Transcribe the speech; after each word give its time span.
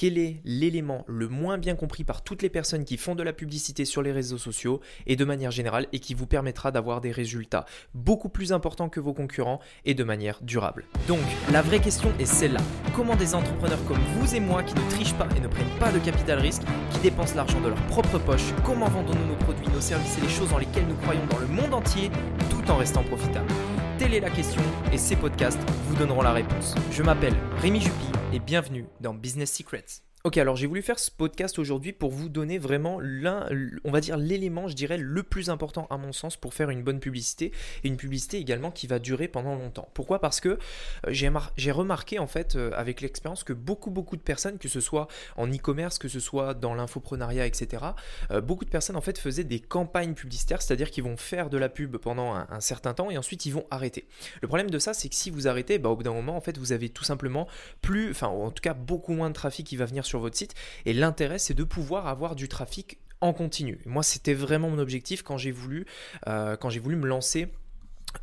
quel 0.00 0.16
est 0.16 0.40
l'élément 0.46 1.04
le 1.08 1.28
moins 1.28 1.58
bien 1.58 1.74
compris 1.74 2.04
par 2.04 2.22
toutes 2.22 2.40
les 2.40 2.48
personnes 2.48 2.86
qui 2.86 2.96
font 2.96 3.14
de 3.14 3.22
la 3.22 3.34
publicité 3.34 3.84
sur 3.84 4.00
les 4.00 4.12
réseaux 4.12 4.38
sociaux 4.38 4.80
et 5.06 5.14
de 5.14 5.26
manière 5.26 5.50
générale 5.50 5.88
et 5.92 5.98
qui 5.98 6.14
vous 6.14 6.26
permettra 6.26 6.70
d'avoir 6.70 7.02
des 7.02 7.12
résultats 7.12 7.66
beaucoup 7.92 8.30
plus 8.30 8.54
importants 8.54 8.88
que 8.88 8.98
vos 8.98 9.12
concurrents 9.12 9.60
et 9.84 9.92
de 9.92 10.02
manière 10.02 10.38
durable? 10.40 10.86
Donc, 11.06 11.20
la 11.52 11.60
vraie 11.60 11.80
question 11.80 12.10
est 12.18 12.24
celle-là. 12.24 12.62
Comment 12.96 13.14
des 13.14 13.34
entrepreneurs 13.34 13.84
comme 13.84 14.00
vous 14.14 14.34
et 14.34 14.40
moi 14.40 14.62
qui 14.62 14.72
ne 14.72 14.88
trichent 14.88 15.12
pas 15.12 15.28
et 15.36 15.40
ne 15.40 15.48
prennent 15.48 15.78
pas 15.78 15.92
de 15.92 15.98
capital 15.98 16.38
risque, 16.38 16.62
qui 16.92 17.00
dépensent 17.00 17.36
l'argent 17.36 17.60
de 17.60 17.68
leur 17.68 17.86
propre 17.88 18.18
poche, 18.18 18.54
comment 18.64 18.88
vendons-nous 18.88 19.26
nos 19.26 19.36
produits, 19.36 19.68
nos 19.68 19.82
services 19.82 20.16
et 20.16 20.22
les 20.22 20.30
choses 20.30 20.48
dans 20.48 20.58
lesquelles 20.58 20.86
nous 20.86 20.96
croyons 20.96 21.26
dans 21.26 21.40
le 21.40 21.46
monde 21.46 21.74
entier 21.74 22.10
tout 22.48 22.70
en 22.70 22.78
restant 22.78 23.02
profitables? 23.02 23.52
Telle 23.98 24.14
est 24.14 24.20
la 24.20 24.30
question 24.30 24.62
et 24.94 24.96
ces 24.96 25.16
podcasts 25.16 25.60
vous 25.88 25.96
donneront 25.96 26.22
la 26.22 26.32
réponse. 26.32 26.74
Je 26.90 27.02
m'appelle 27.02 27.34
Rémi 27.60 27.82
Jupy 27.82 28.19
et 28.32 28.38
bienvenue 28.38 28.86
dans 29.00 29.12
Business 29.12 29.52
Secrets. 29.52 30.02
Ok, 30.22 30.36
alors 30.36 30.54
j'ai 30.54 30.66
voulu 30.66 30.82
faire 30.82 30.98
ce 30.98 31.10
podcast 31.10 31.58
aujourd'hui 31.58 31.94
pour 31.94 32.10
vous 32.10 32.28
donner 32.28 32.58
vraiment 32.58 32.98
l'un, 33.00 33.48
on 33.84 33.90
va 33.90 34.02
dire 34.02 34.18
l'élément, 34.18 34.68
je 34.68 34.74
dirais, 34.74 34.98
le 34.98 35.22
plus 35.22 35.48
important 35.48 35.86
à 35.88 35.96
mon 35.96 36.12
sens 36.12 36.36
pour 36.36 36.52
faire 36.52 36.68
une 36.68 36.82
bonne 36.82 37.00
publicité 37.00 37.52
et 37.84 37.88
une 37.88 37.96
publicité 37.96 38.36
également 38.36 38.70
qui 38.70 38.86
va 38.86 38.98
durer 38.98 39.28
pendant 39.28 39.54
longtemps. 39.54 39.88
Pourquoi? 39.94 40.18
Parce 40.18 40.40
que 40.40 40.58
euh, 41.06 41.40
j'ai 41.56 41.70
remarqué 41.72 42.18
en 42.18 42.26
fait 42.26 42.54
euh, 42.54 42.70
avec 42.74 43.00
l'expérience 43.00 43.44
que 43.44 43.54
beaucoup 43.54 43.90
beaucoup 43.90 44.14
de 44.16 44.20
personnes, 44.20 44.58
que 44.58 44.68
ce 44.68 44.80
soit 44.80 45.08
en 45.38 45.48
e-commerce, 45.48 45.98
que 45.98 46.08
ce 46.08 46.20
soit 46.20 46.52
dans 46.52 46.74
l'infoprenariat, 46.74 47.46
etc., 47.46 47.82
euh, 48.30 48.42
beaucoup 48.42 48.66
de 48.66 48.70
personnes 48.70 48.96
en 48.96 49.00
fait 49.00 49.18
faisaient 49.18 49.44
des 49.44 49.60
campagnes 49.60 50.12
publicitaires, 50.12 50.60
c'est-à-dire 50.60 50.90
qu'ils 50.90 51.04
vont 51.04 51.16
faire 51.16 51.48
de 51.48 51.56
la 51.56 51.70
pub 51.70 51.96
pendant 51.96 52.34
un, 52.34 52.60
certain 52.60 52.92
temps 52.92 53.10
et 53.10 53.16
ensuite 53.16 53.46
ils 53.46 53.54
vont 53.54 53.64
arrêter. 53.70 54.06
Le 54.42 54.48
problème 54.48 54.68
de 54.68 54.78
ça, 54.78 54.92
c'est 54.92 55.08
que 55.08 55.14
si 55.14 55.30
vous 55.30 55.48
arrêtez, 55.48 55.78
bah, 55.78 55.88
au 55.88 55.96
bout 55.96 56.02
d'un 56.02 56.12
moment, 56.12 56.36
en 56.36 56.42
fait, 56.42 56.58
vous 56.58 56.72
avez 56.72 56.90
tout 56.90 57.04
simplement 57.04 57.48
plus, 57.80 58.10
enfin 58.10 58.26
en 58.26 58.50
tout 58.50 58.60
cas 58.60 58.74
beaucoup 58.74 59.14
moins 59.14 59.30
de 59.30 59.34
trafic 59.34 59.66
qui 59.66 59.78
va 59.78 59.86
venir 59.86 60.04
sur 60.09 60.09
votre 60.18 60.36
site. 60.36 60.54
Et 60.84 60.92
l'intérêt, 60.92 61.38
c'est 61.38 61.54
de 61.54 61.64
pouvoir 61.64 62.06
avoir 62.08 62.34
du 62.34 62.48
trafic 62.48 62.98
en 63.20 63.32
continu. 63.32 63.78
Moi, 63.86 64.02
c'était 64.02 64.34
vraiment 64.34 64.70
mon 64.70 64.78
objectif 64.78 65.22
quand 65.22 65.36
j'ai 65.36 65.50
voulu, 65.50 65.86
euh, 66.26 66.56
quand 66.56 66.70
j'ai 66.70 66.80
voulu 66.80 66.96
me 66.96 67.06
lancer 67.06 67.48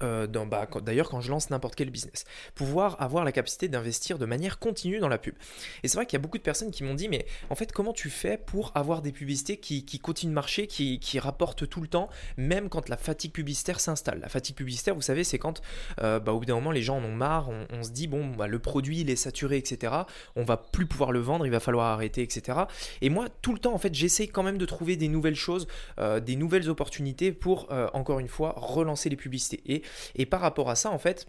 euh, 0.01 0.27
bah, 0.27 0.67
D'ailleurs, 0.81 1.09
quand 1.09 1.21
je 1.21 1.29
lance 1.29 1.49
n'importe 1.49 1.75
quel 1.75 1.89
business, 1.89 2.25
pouvoir 2.55 3.01
avoir 3.01 3.23
la 3.23 3.31
capacité 3.31 3.67
d'investir 3.67 4.17
de 4.17 4.25
manière 4.25 4.59
continue 4.59 4.99
dans 4.99 5.07
la 5.07 5.17
pub. 5.17 5.35
Et 5.83 5.87
c'est 5.87 5.97
vrai 5.97 6.05
qu'il 6.05 6.17
y 6.17 6.21
a 6.21 6.21
beaucoup 6.21 6.37
de 6.37 6.43
personnes 6.43 6.71
qui 6.71 6.83
m'ont 6.83 6.93
dit, 6.93 7.09
mais 7.09 7.25
en 7.49 7.55
fait, 7.55 7.71
comment 7.71 7.93
tu 7.93 8.09
fais 8.09 8.37
pour 8.37 8.71
avoir 8.75 9.01
des 9.01 9.11
publicités 9.11 9.57
qui, 9.57 9.83
continuent 9.99 10.31
de 10.31 10.35
marcher, 10.35 10.67
qui, 10.67 11.19
rapportent 11.19 11.67
tout 11.67 11.81
le 11.81 11.87
temps, 11.87 12.09
même 12.37 12.69
quand 12.69 12.89
la 12.89 12.97
fatigue 12.97 13.31
publicitaire 13.31 13.79
s'installe? 13.79 14.19
La 14.19 14.29
fatigue 14.29 14.55
publicitaire, 14.55 14.93
vous 14.93 15.01
savez, 15.01 15.23
c'est 15.23 15.39
quand 15.39 15.61
euh, 16.01 16.19
bah, 16.19 16.33
au 16.33 16.39
bout 16.39 16.45
d'un 16.45 16.55
moment, 16.55 16.71
les 16.71 16.83
gens 16.83 16.97
en 16.97 17.03
ont 17.03 17.15
marre, 17.15 17.49
on, 17.49 17.83
se 17.83 17.89
dit, 17.89 18.07
bon, 18.07 18.27
bah, 18.27 18.47
le 18.47 18.59
produit, 18.59 19.01
il 19.01 19.09
est 19.09 19.15
saturé, 19.15 19.57
etc. 19.57 19.93
On 20.35 20.43
va 20.43 20.57
plus 20.57 20.85
pouvoir 20.85 21.11
le 21.11 21.19
vendre, 21.19 21.45
il 21.45 21.51
va 21.51 21.59
falloir 21.59 21.87
arrêter, 21.87 22.21
etc. 22.21 22.59
Et 23.01 23.09
moi, 23.09 23.27
tout 23.41 23.53
le 23.53 23.59
temps, 23.59 23.73
en 23.73 23.79
fait, 23.79 23.93
j'essaie 23.93 24.27
quand 24.27 24.43
même 24.43 24.57
de 24.57 24.65
trouver 24.65 24.95
des 24.95 25.07
nouvelles 25.07 25.35
choses, 25.35 25.67
euh, 25.99 26.19
des 26.19 26.35
nouvelles 26.35 26.69
opportunités 26.69 27.31
pour, 27.31 27.67
encore 27.93 28.19
une 28.19 28.27
fois, 28.27 28.53
relancer 28.57 29.09
les 29.09 29.15
publicités. 29.15 29.76
Et, 30.15 30.25
par 30.25 30.41
rapport 30.41 30.69
à 30.69 30.75
ça, 30.75 30.91
en 30.91 30.99
fait, 30.99 31.27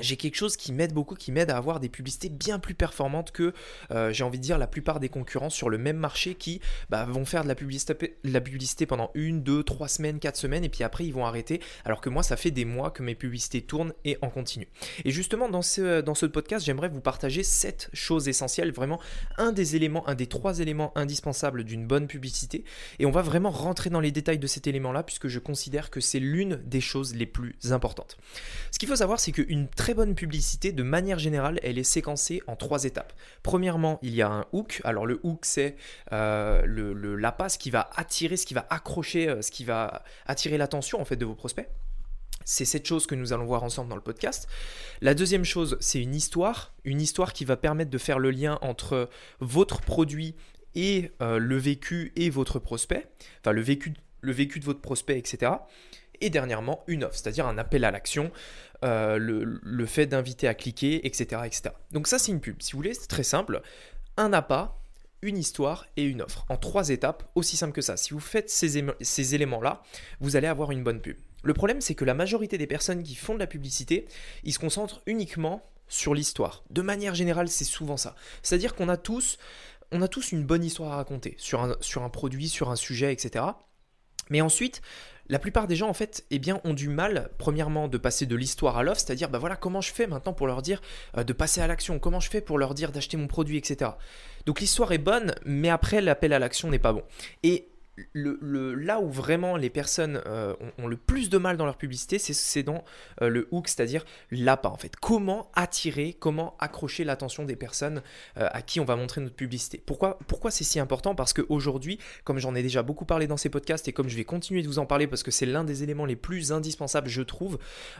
j'ai 0.00 0.16
quelque 0.16 0.36
chose 0.36 0.56
qui 0.56 0.72
m'aide 0.72 0.92
beaucoup, 0.92 1.14
qui 1.14 1.32
m'aide 1.32 1.50
à 1.50 1.56
avoir 1.56 1.80
des 1.80 1.88
publicités 1.88 2.28
bien 2.28 2.58
plus 2.58 2.74
performantes 2.74 3.32
que, 3.32 3.52
euh, 3.90 4.12
j'ai 4.12 4.22
envie 4.22 4.38
de 4.38 4.42
dire, 4.42 4.56
la 4.56 4.68
plupart 4.68 5.00
des 5.00 5.08
concurrents 5.08 5.50
sur 5.50 5.68
le 5.68 5.78
même 5.78 5.96
marché 5.96 6.36
qui 6.36 6.60
bah, 6.90 7.04
vont 7.06 7.24
faire 7.24 7.42
de 7.42 7.48
la, 7.48 7.54
publicité, 7.54 8.16
la 8.22 8.40
publicité 8.40 8.86
pendant 8.86 9.10
une, 9.14 9.42
deux, 9.42 9.64
trois 9.64 9.88
semaines, 9.88 10.20
quatre 10.20 10.36
semaines, 10.36 10.64
et 10.64 10.68
puis 10.68 10.84
après 10.84 11.04
ils 11.04 11.12
vont 11.12 11.26
arrêter, 11.26 11.60
alors 11.84 12.00
que 12.00 12.08
moi 12.08 12.22
ça 12.22 12.36
fait 12.36 12.50
des 12.52 12.64
mois 12.64 12.90
que 12.90 13.02
mes 13.02 13.14
publicités 13.14 13.62
tournent 13.62 13.92
et 14.04 14.16
en 14.22 14.30
continu. 14.30 14.68
Et 15.04 15.10
justement 15.10 15.48
dans 15.48 15.62
ce, 15.62 16.00
dans 16.00 16.14
ce 16.14 16.26
podcast, 16.26 16.64
j'aimerais 16.64 16.88
vous 16.88 17.00
partager 17.00 17.42
sept 17.42 17.90
choses 17.92 18.28
essentielles, 18.28 18.72
vraiment 18.72 19.00
un 19.38 19.50
des 19.52 19.76
éléments, 19.76 20.08
un 20.08 20.14
des 20.14 20.28
trois 20.28 20.60
éléments 20.60 20.96
indispensables 20.96 21.64
d'une 21.64 21.86
bonne 21.86 22.06
publicité, 22.06 22.64
et 23.00 23.06
on 23.06 23.10
va 23.10 23.22
vraiment 23.22 23.50
rentrer 23.50 23.90
dans 23.90 24.00
les 24.00 24.12
détails 24.12 24.38
de 24.38 24.46
cet 24.46 24.68
élément-là, 24.68 25.02
puisque 25.02 25.26
je 25.26 25.40
considère 25.40 25.90
que 25.90 26.00
c'est 26.00 26.20
l'une 26.20 26.56
des 26.64 26.80
choses 26.80 27.14
les 27.16 27.26
plus 27.26 27.56
importantes. 27.70 28.18
Ce 28.70 28.78
qu'il 28.78 28.88
faut 28.88 28.96
savoir, 28.96 29.18
c'est 29.18 29.32
qu'une 29.32 29.66
très 29.76 29.94
bonne 29.94 30.14
publicité, 30.14 30.72
de 30.72 30.82
manière 30.82 31.18
générale, 31.18 31.58
elle 31.62 31.78
est 31.78 31.84
séquencée 31.84 32.42
en 32.46 32.56
trois 32.56 32.84
étapes. 32.84 33.12
Premièrement, 33.42 33.98
il 34.02 34.14
y 34.14 34.22
a 34.22 34.28
un 34.28 34.46
hook. 34.52 34.80
Alors 34.84 35.06
le 35.06 35.20
hook, 35.22 35.44
c'est 35.44 35.76
euh, 36.12 36.62
le, 36.64 37.16
la 37.16 37.32
passe 37.32 37.56
qui 37.56 37.70
va 37.70 37.90
attirer, 37.96 38.36
ce 38.36 38.46
qui 38.46 38.54
va 38.54 38.66
accrocher, 38.70 39.28
euh, 39.28 39.42
ce 39.42 39.50
qui 39.50 39.64
va 39.64 40.02
attirer 40.26 40.58
l'attention 40.58 41.00
en 41.00 41.04
fait 41.04 41.16
de 41.16 41.24
vos 41.24 41.34
prospects. 41.34 41.68
C'est 42.44 42.64
cette 42.64 42.86
chose 42.86 43.06
que 43.06 43.14
nous 43.14 43.32
allons 43.32 43.44
voir 43.44 43.62
ensemble 43.62 43.90
dans 43.90 43.96
le 43.96 44.02
podcast. 44.02 44.48
La 45.02 45.14
deuxième 45.14 45.44
chose, 45.44 45.76
c'est 45.80 46.00
une 46.00 46.14
histoire, 46.14 46.72
une 46.84 47.00
histoire 47.00 47.32
qui 47.32 47.44
va 47.44 47.56
permettre 47.56 47.90
de 47.90 47.98
faire 47.98 48.18
le 48.18 48.30
lien 48.30 48.58
entre 48.62 49.08
votre 49.40 49.80
produit 49.80 50.34
et 50.74 51.12
euh, 51.20 51.38
le 51.38 51.56
vécu 51.56 52.12
et 52.16 52.30
votre 52.30 52.58
prospect, 52.58 53.08
enfin 53.40 53.52
le 53.52 53.60
vécu, 53.60 53.94
le 54.20 54.32
vécu 54.32 54.60
de 54.60 54.64
votre 54.64 54.80
prospect, 54.80 55.18
etc. 55.18 55.52
Et 56.20 56.30
dernièrement, 56.30 56.84
une 56.86 57.04
offre, 57.04 57.16
c'est-à-dire 57.16 57.46
un 57.46 57.58
appel 57.58 57.84
à 57.84 57.90
l'action, 57.90 58.30
euh, 58.84 59.18
le, 59.18 59.86
fait 59.86 60.06
d'inviter 60.06 60.48
à 60.48 60.54
cliquer, 60.54 61.06
etc., 61.06 61.42
etc. 61.44 61.74
Donc 61.92 62.06
ça, 62.06 62.18
c'est 62.18 62.32
une 62.32 62.40
pub. 62.40 62.60
Si 62.62 62.72
vous 62.72 62.78
voulez, 62.78 62.94
c'est 62.94 63.08
très 63.08 63.22
simple. 63.22 63.62
Un 64.16 64.32
appât, 64.32 64.78
une 65.22 65.36
histoire 65.36 65.86
et 65.96 66.04
une 66.04 66.22
offre. 66.22 66.46
En 66.48 66.56
trois 66.56 66.88
étapes, 66.88 67.30
aussi 67.34 67.56
simple 67.56 67.72
que 67.72 67.82
ça. 67.82 67.96
Si 67.96 68.14
vous 68.14 68.20
faites 68.20 68.48
ces, 68.50 69.34
éléments-là, 69.34 69.82
vous 70.20 70.36
allez 70.36 70.46
avoir 70.46 70.70
une 70.70 70.82
bonne 70.82 71.00
pub. 71.00 71.16
Le 71.42 71.54
problème, 71.54 71.80
c'est 71.80 71.94
que 71.94 72.04
la 72.04 72.14
majorité 72.14 72.58
des 72.58 72.66
personnes 72.66 73.02
qui 73.02 73.14
font 73.14 73.34
de 73.34 73.38
la 73.38 73.46
publicité, 73.46 74.06
ils 74.44 74.52
se 74.52 74.58
concentrent 74.58 75.02
uniquement 75.06 75.62
sur 75.88 76.14
l'histoire. 76.14 76.64
De 76.70 76.82
manière 76.82 77.14
générale, 77.14 77.48
c'est 77.48 77.64
souvent 77.64 77.96
ça. 77.96 78.14
C'est-à-dire 78.42 78.74
qu'on 78.74 78.88
a 78.88 78.96
tous, 78.96 79.38
on 79.92 80.02
a 80.02 80.08
tous 80.08 80.32
une 80.32 80.44
bonne 80.44 80.64
histoire 80.64 80.92
à 80.92 80.96
raconter 80.96 81.34
sur 81.38 81.62
un, 81.62 81.76
sur 81.80 82.02
un 82.02 82.10
produit, 82.10 82.48
sur 82.48 82.70
un 82.70 82.76
sujet, 82.76 83.12
etc. 83.12 83.44
Mais 84.30 84.40
ensuite, 84.40 84.80
la 85.30 85.38
plupart 85.38 85.68
des 85.68 85.76
gens, 85.76 85.88
en 85.88 85.94
fait, 85.94 86.24
eh 86.30 86.40
bien, 86.40 86.60
ont 86.64 86.74
du 86.74 86.88
mal, 86.88 87.30
premièrement, 87.38 87.86
de 87.86 87.98
passer 87.98 88.26
de 88.26 88.34
l'histoire 88.34 88.76
à 88.76 88.82
l'offre, 88.82 89.00
c'est-à-dire, 89.00 89.30
bah 89.30 89.38
voilà, 89.38 89.54
comment 89.54 89.80
je 89.80 89.92
fais 89.92 90.08
maintenant 90.08 90.32
pour 90.32 90.48
leur 90.48 90.60
dire 90.60 90.82
euh, 91.16 91.22
de 91.22 91.32
passer 91.32 91.60
à 91.60 91.68
l'action, 91.68 92.00
comment 92.00 92.18
je 92.18 92.28
fais 92.28 92.40
pour 92.40 92.58
leur 92.58 92.74
dire 92.74 92.90
d'acheter 92.90 93.16
mon 93.16 93.28
produit, 93.28 93.56
etc. 93.56 93.92
Donc 94.44 94.60
l'histoire 94.60 94.90
est 94.90 94.98
bonne, 94.98 95.34
mais 95.44 95.70
après, 95.70 96.00
l'appel 96.00 96.32
à 96.32 96.40
l'action 96.40 96.68
n'est 96.68 96.80
pas 96.80 96.92
bon. 96.92 97.04
Et 97.44 97.68
là 98.14 99.00
où 99.00 99.08
vraiment 99.08 99.56
les 99.56 99.70
personnes 99.70 100.20
euh, 100.26 100.54
ont, 100.78 100.86
le 100.86 100.96
plus 100.96 101.30
de 101.30 101.38
mal 101.38 101.56
dans 101.56 101.64
leur 101.64 101.76
publicité, 101.76 102.18
c'est 102.18 102.62
dans 102.62 102.84
euh, 103.22 103.28
le 103.28 103.48
hook, 103.50 103.68
c'est-à-dire 103.68 104.04
l'appât 104.30 104.70
en 104.70 104.76
fait. 104.76 104.96
Comment 104.96 105.50
attirer, 105.54 106.16
comment 106.18 106.56
accrocher 106.58 107.04
l'attention 107.04 107.44
des 107.44 107.56
personnes 107.56 108.02
euh, 108.38 108.48
à 108.52 108.62
qui 108.62 108.80
on 108.80 108.84
va 108.84 108.96
montrer 108.96 109.20
notre 109.20 109.36
publicité. 109.36 109.82
Pourquoi, 109.84 110.18
pourquoi 110.26 110.50
c'est 110.50 110.64
si 110.64 110.80
important? 110.80 111.14
Parce 111.14 111.32
qu'aujourd'hui, 111.32 111.98
comme 112.24 112.38
j'en 112.38 112.54
ai 112.54 112.62
déjà 112.62 112.82
beaucoup 112.82 113.04
parlé 113.04 113.26
dans 113.26 113.36
ces 113.36 113.48
podcasts 113.48 113.88
et 113.88 113.92
comme 113.92 114.08
je 114.08 114.16
vais 114.16 114.24
continuer 114.24 114.62
de 114.62 114.68
vous 114.68 114.78
en 114.78 114.86
parler 114.86 115.06
parce 115.06 115.22
que 115.22 115.30
c'est 115.30 115.46
l'un 115.46 115.64
des 115.64 115.82
éléments 115.82 116.06
les 116.06 116.16
plus 116.16 116.52
indispensables, 116.52 117.08
je 117.08 117.22
trouve, 117.22 117.58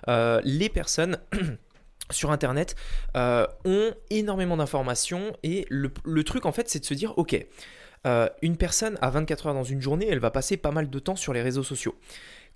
les 0.08 0.68
personnes... 0.68 1.18
sur 2.10 2.32
Internet 2.32 2.74
ont 3.14 3.94
énormément 4.10 4.56
d'informations 4.56 5.32
et 5.44 5.64
le, 5.68 6.24
truc 6.24 6.44
en 6.44 6.50
fait 6.50 6.68
c'est 6.68 6.80
de 6.80 6.84
se 6.84 6.94
dire 6.94 7.16
ok 7.18 7.46
euh, 8.06 8.28
une 8.42 8.56
personne 8.56 8.98
à 9.00 9.10
24 9.10 9.48
heures 9.48 9.54
dans 9.54 9.64
une 9.64 9.80
journée, 9.80 10.08
elle 10.08 10.18
va 10.18 10.30
passer 10.30 10.56
pas 10.56 10.70
mal 10.70 10.88
de 10.88 10.98
temps 10.98 11.16
sur 11.16 11.32
les 11.32 11.42
réseaux 11.42 11.62
sociaux. 11.62 11.96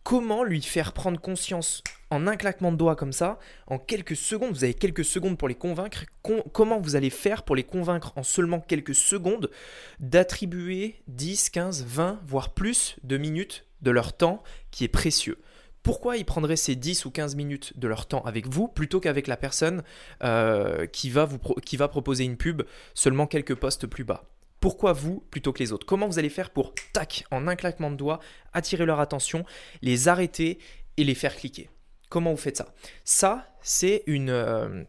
Comment 0.03 0.44
lui 0.44 0.60
faire 0.62 0.93
prendre 0.93 1.21
conscience 1.21 1.82
en 2.10 2.27
un 2.27 2.37
claquement 2.37 2.71
de 2.71 2.77
doigts 2.77 2.97
comme 2.97 3.12
ça, 3.12 3.38
en 3.66 3.78
quelques 3.78 4.16
secondes, 4.16 4.53
vous 4.53 4.65
avez 4.65 4.75
quelques 4.75 5.05
secondes 5.05 5.37
pour 5.37 5.49
les 5.49 5.55
convaincre, 5.55 6.05
comment 6.53 6.78
vous 6.78 6.94
allez 6.94 7.10
faire 7.10 7.43
pour 7.43 7.56
les 7.56 7.65
convaincre 7.65 8.12
en 8.16 8.22
seulement 8.22 8.60
quelques 8.60 8.94
secondes 8.94 9.50
d'attribuer 9.99 11.03
10, 11.09 11.50
15, 11.50 11.84
20, 11.87 12.21
voire 12.26 12.50
plus 12.50 12.97
de 13.03 13.16
minutes 13.16 13.66
de 13.82 13.91
leur 13.91 14.16
temps 14.16 14.43
qui 14.71 14.84
est 14.84 14.88
précieux? 14.88 15.38
Pourquoi 15.82 16.16
ils 16.16 16.25
prendraient 16.25 16.56
ces 16.56 16.76
10 16.76 17.05
ou 17.05 17.11
15 17.11 17.34
minutes 17.34 17.78
de 17.78 17.88
leur 17.88 18.06
temps 18.06 18.22
avec 18.22 18.47
vous 18.47 18.69
plutôt 18.69 19.00
qu'avec 19.00 19.26
la 19.26 19.37
personne 19.37 19.82
euh, 20.22 20.87
qui, 20.87 21.11
va 21.11 21.26
vous 21.26 21.38
qui 21.38 21.76
va 21.76 21.88
proposer 21.88 22.25
une 22.25 22.38
pub 22.38 22.62
seulement 22.94 23.26
quelques 23.26 23.55
postes 23.55 23.87
plus 23.87 24.05
bas? 24.05 24.25
Pourquoi 24.65 24.94
vous 24.94 25.23
plutôt 25.31 25.53
que 25.53 25.59
les 25.59 25.73
autres? 25.73 25.85
Comment 25.85 26.06
vous 26.06 26.19
allez 26.19 26.31
faire 26.31 26.49
pour, 26.49 26.73
tac, 26.94 27.27
en 27.31 27.49
un 27.49 27.55
claquement 27.55 27.91
de 27.91 27.97
doigts, 27.97 28.19
attirer 28.55 28.87
leur 28.87 28.99
attention, 28.99 29.44
les 29.83 30.09
arrêter 30.09 30.59
et 30.97 31.05
les 31.05 31.15
faire 31.15 31.37
cliquer? 31.37 31.69
Comment 32.09 32.31
vous 32.31 32.38
faites 32.38 32.56
ça? 32.56 32.73
Ça, 33.05 33.47
c'est 33.61 34.05
une, 34.06 34.31
euh, 34.31 34.83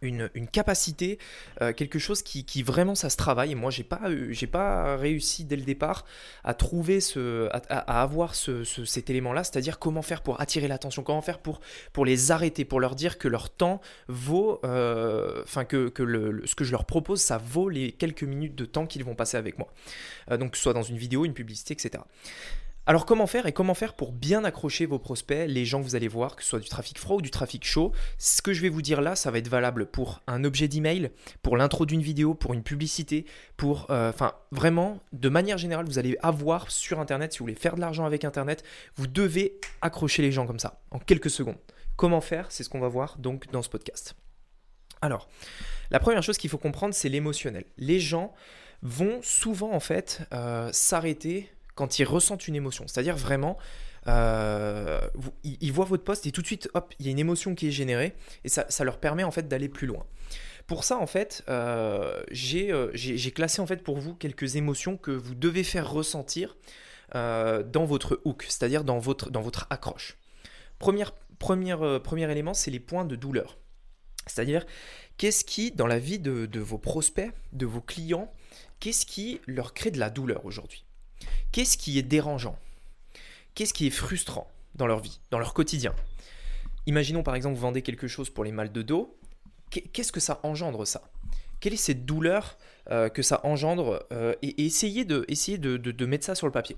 une, 0.00 0.28
capacité, 0.50 1.18
euh, 1.60 1.72
quelque 1.72 1.98
chose 1.98 2.22
qui, 2.22 2.62
vraiment 2.62 2.94
ça 2.94 3.10
se 3.10 3.16
travaille. 3.16 3.54
Moi, 3.54 3.70
j'ai 3.70 3.84
pas, 3.84 4.00
j'ai 4.30 4.46
pas 4.46 4.96
réussi 4.96 5.44
dès 5.44 5.56
le 5.56 5.62
départ 5.62 6.04
à 6.44 6.54
trouver 6.54 7.00
ce, 7.00 7.48
à, 7.52 8.02
avoir 8.02 8.34
ce, 8.34 8.64
cet 8.64 9.10
élément-là, 9.10 9.44
c'est-à-dire 9.44 9.78
comment 9.78 10.02
faire 10.02 10.22
pour 10.22 10.40
attirer 10.40 10.68
l'attention, 10.68 11.02
comment 11.02 11.22
faire 11.22 11.38
pour, 11.38 11.60
les 12.04 12.30
arrêter, 12.30 12.64
pour 12.64 12.80
leur 12.80 12.94
dire 12.94 13.18
que 13.18 13.28
leur 13.28 13.50
temps 13.50 13.80
vaut, 14.08 14.60
euh, 14.64 15.42
enfin 15.44 15.64
que, 15.64 15.88
que 15.88 16.42
ce 16.46 16.54
que 16.54 16.64
je 16.64 16.72
leur 16.72 16.84
propose, 16.84 17.20
ça 17.20 17.38
vaut 17.38 17.68
les 17.68 17.92
quelques 17.92 18.24
minutes 18.24 18.54
de 18.54 18.64
temps 18.64 18.86
qu'ils 18.86 19.04
vont 19.04 19.14
passer 19.14 19.36
avec 19.36 19.58
moi. 19.58 19.72
Euh, 20.30 20.36
donc, 20.36 20.56
soit 20.56 20.72
dans 20.72 20.82
une 20.82 20.98
vidéo, 20.98 21.24
une 21.24 21.34
publicité, 21.34 21.74
etc. 21.74 22.02
Alors 22.84 23.06
comment 23.06 23.28
faire 23.28 23.46
et 23.46 23.52
comment 23.52 23.74
faire 23.74 23.94
pour 23.94 24.10
bien 24.10 24.42
accrocher 24.42 24.86
vos 24.86 24.98
prospects, 24.98 25.46
les 25.46 25.64
gens 25.64 25.78
que 25.78 25.84
vous 25.84 25.94
allez 25.94 26.08
voir, 26.08 26.34
que 26.34 26.42
ce 26.42 26.48
soit 26.48 26.58
du 26.58 26.68
trafic 26.68 26.98
froid 26.98 27.18
ou 27.18 27.22
du 27.22 27.30
trafic 27.30 27.64
chaud? 27.64 27.92
Ce 28.18 28.42
que 28.42 28.52
je 28.52 28.60
vais 28.60 28.70
vous 28.70 28.82
dire 28.82 29.00
là, 29.00 29.14
ça 29.14 29.30
va 29.30 29.38
être 29.38 29.46
valable 29.46 29.86
pour 29.86 30.20
un 30.26 30.42
objet 30.42 30.66
d'email, 30.66 31.12
pour 31.42 31.56
l'intro 31.56 31.86
d'une 31.86 32.02
vidéo, 32.02 32.34
pour 32.34 32.54
une 32.54 32.64
publicité, 32.64 33.24
pour... 33.56 33.88
Euh, 33.90 34.08
enfin, 34.08 34.32
vraiment, 34.50 34.98
de 35.12 35.28
manière 35.28 35.58
générale, 35.58 35.86
vous 35.86 36.00
allez 36.00 36.16
avoir 36.22 36.72
sur 36.72 36.98
Internet, 36.98 37.32
si 37.32 37.38
vous 37.38 37.44
voulez 37.44 37.54
faire 37.54 37.76
de 37.76 37.80
l'argent 37.80 38.04
avec 38.04 38.24
Internet, 38.24 38.64
vous 38.96 39.06
devez 39.06 39.60
accrocher 39.80 40.22
les 40.22 40.32
gens 40.32 40.48
comme 40.48 40.58
ça, 40.58 40.82
en 40.90 40.98
quelques 40.98 41.30
secondes. 41.30 41.58
Comment 41.94 42.20
faire? 42.20 42.50
C'est 42.50 42.64
ce 42.64 42.68
qu'on 42.68 42.80
va 42.80 42.88
voir 42.88 43.16
donc 43.18 43.48
dans 43.52 43.62
ce 43.62 43.68
podcast. 43.68 44.16
Alors, 45.02 45.28
la 45.92 46.00
première 46.00 46.24
chose 46.24 46.36
qu'il 46.36 46.50
faut 46.50 46.58
comprendre, 46.58 46.94
c'est 46.94 47.08
l'émotionnel. 47.08 47.64
Les 47.76 48.00
gens 48.00 48.34
vont 48.82 49.20
souvent 49.22 49.72
en 49.72 49.80
fait 49.80 50.22
euh, 50.32 50.68
s'arrêter 50.72 51.48
quand 51.74 51.98
ils 51.98 52.04
ressentent 52.04 52.48
une 52.48 52.54
émotion. 52.54 52.86
C'est-à-dire 52.86 53.16
vraiment, 53.16 53.58
euh, 54.08 55.00
ils, 55.44 55.72
voient 55.72 55.84
votre 55.84 56.02
poste 56.02 56.26
et 56.26 56.32
tout 56.32 56.42
de 56.42 56.46
suite, 56.46 56.68
hop, 56.74 56.92
il 56.98 57.06
y 57.06 57.08
a 57.08 57.12
une 57.12 57.18
émotion 57.18 57.54
qui 57.54 57.68
est 57.68 57.70
générée 57.70 58.14
et 58.44 58.48
ça, 58.48 58.66
leur 58.84 58.98
permet 58.98 59.24
en 59.24 59.30
fait 59.30 59.48
d'aller 59.48 59.68
plus 59.68 59.86
loin. 59.86 60.04
Pour 60.66 60.84
ça, 60.84 60.96
en 60.98 61.06
fait, 61.06 61.44
euh, 61.48 62.22
euh, 62.54 62.90
j'ai 62.94 63.30
classé 63.32 63.60
en 63.60 63.66
fait 63.66 63.82
pour 63.82 63.98
vous 63.98 64.14
quelques 64.14 64.56
émotions 64.56 64.96
que 64.96 65.10
vous 65.10 65.34
devez 65.34 65.64
faire 65.64 65.90
ressentir 65.90 66.56
dans 67.14 67.84
votre 67.84 68.22
hook, 68.24 68.46
c'est-à-dire 68.48 68.84
dans 68.84 68.98
votre, 68.98 69.66
accroche. 69.68 70.16
Première, 70.78 71.12
premier 71.38 72.30
élément, 72.30 72.54
c'est 72.54 72.70
les 72.70 72.80
points 72.80 73.04
de 73.04 73.16
douleur. 73.16 73.58
C'est-à-dire, 74.26 74.64
qu'est-ce 75.18 75.44
qui, 75.44 75.72
dans 75.72 75.86
la 75.86 75.98
vie 75.98 76.18
de 76.18 76.60
vos 76.60 76.78
prospects, 76.78 77.30
de 77.52 77.66
vos 77.66 77.82
clients, 77.82 78.32
qu'est-ce 78.80 79.04
qui 79.04 79.42
leur 79.46 79.74
crée 79.74 79.90
de 79.90 79.98
la 79.98 80.08
douleur 80.08 80.46
aujourd'hui? 80.46 80.86
Qu'est-ce 81.52 81.76
qui 81.76 81.98
est 81.98 82.02
dérangeant? 82.02 82.58
Qu'est-ce 83.54 83.74
qui 83.74 83.86
est 83.86 83.90
frustrant 83.90 84.48
dans 84.74 84.86
leur 84.86 85.00
vie, 85.00 85.20
dans 85.30 85.38
leur 85.38 85.54
quotidien? 85.54 85.94
Imaginons 86.86 87.22
par 87.22 87.34
exemple 87.34 87.56
vous 87.56 87.62
vendez 87.62 87.82
quelque 87.82 88.08
chose 88.08 88.30
pour 88.30 88.44
les 88.44 88.52
mal 88.52 88.72
de 88.72 88.82
dos. 88.82 89.16
Qu'est-ce 89.70 90.12
que 90.12 90.20
ça 90.20 90.40
engendre 90.42 90.86
ça? 90.86 91.02
Quelle 91.60 91.74
est 91.74 91.76
cette 91.76 92.04
douleur 92.04 92.58
euh, 92.90 93.08
que 93.08 93.22
ça 93.22 93.40
engendre 93.44 94.04
euh, 94.12 94.34
et, 94.42 94.66
essayez, 94.66 95.04
de, 95.04 96.04
mettre 96.04 96.26
ça 96.26 96.34
sur 96.34 96.48
le 96.48 96.52
papier. 96.52 96.76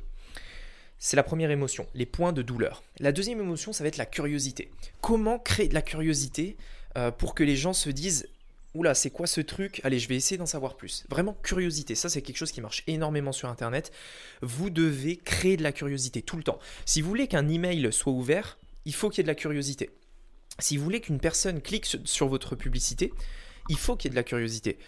C'est 0.99 1.17
la 1.17 1.23
première 1.23 1.51
émotion, 1.51 1.87
les 1.95 2.05
points 2.05 2.35
de 2.35 2.43
douleur. 2.43 2.83
La 3.01 3.11
deuxième 3.11 3.41
émotion, 3.41 3.73
ça 3.73 3.83
va 3.83 3.89
être 3.89 3.97
la 3.97 4.05
curiosité. 4.05 4.71
Comment 5.01 5.39
créer 5.39 5.69
de 5.69 5.75
la 5.75 5.81
curiosité 5.81 6.59
euh, 6.99 7.11
pour 7.11 7.35
que 7.35 7.43
les 7.43 7.57
gens 7.57 7.73
se 7.73 7.89
disent 7.89 8.29
oula, 8.75 8.95
c'est 8.95 9.11
quoi 9.11 9.27
ce 9.27 9.41
truc? 9.41 9.81
Allez, 9.85 9.99
je 9.99 10.09
vais 10.09 10.17
essayer 10.17 10.37
d'en 10.37 10.47
savoir 10.47 10.77
plus. 10.77 11.05
Vraiment, 11.09 11.37
curiosité, 11.43 11.95
ça 11.95 12.09
c'est 12.09 12.23
quelque 12.23 12.37
chose 12.37 12.53
qui 12.53 12.61
marche 12.61 12.83
énormément 12.87 13.33
sur 13.33 13.49
Internet. 13.49 13.93
Vous 14.43 14.71
devez 14.71 15.17
créer 15.17 15.57
de 15.57 15.63
la 15.63 15.73
curiosité 15.73 16.23
tout 16.23 16.37
le 16.37 16.43
temps. 16.43 16.59
Si 16.85 17.01
vous 17.01 17.09
voulez 17.09 17.29
qu'un 17.29 17.49
email 17.49 17.93
soit 17.93 18.13
ouvert, 18.13 18.59
il 18.85 18.95
faut 18.95 19.11
qu'il 19.11 19.19
y 19.19 19.21
ait 19.21 19.25
de 19.25 19.29
la 19.29 19.35
curiosité. 19.35 19.91
Si 20.59 20.77
vous 20.77 20.85
voulez 20.85 21.01
qu'une 21.01 21.19
personne 21.19 21.61
clique 21.61 21.97
sur 22.05 22.29
votre 22.29 22.55
publicité, 22.55 23.13
il 23.69 23.77
faut 23.77 23.97
qu'il 23.97 24.09
y 24.09 24.11
ait 24.11 24.15
de 24.15 24.17
la 24.17 24.23
curiosité. 24.23 24.79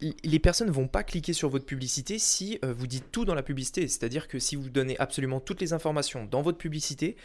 Les 0.00 0.38
personnes 0.38 0.68
ne 0.68 0.72
vont 0.72 0.88
pas 0.88 1.02
cliquer 1.02 1.34
sur 1.34 1.50
votre 1.50 1.66
publicité 1.66 2.18
si 2.18 2.58
euh, 2.64 2.72
vous 2.72 2.86
dites 2.86 3.12
tout 3.12 3.26
dans 3.26 3.34
la 3.34 3.42
publicité. 3.42 3.86
C'est-à-dire 3.86 4.28
que 4.28 4.38
si 4.38 4.56
vous 4.56 4.70
donnez 4.70 4.98
absolument 4.98 5.40
toutes 5.40 5.60
les 5.60 5.74
informations 5.74 6.24
dans 6.24 6.40
votre 6.40 6.56
publicité, 6.56 7.16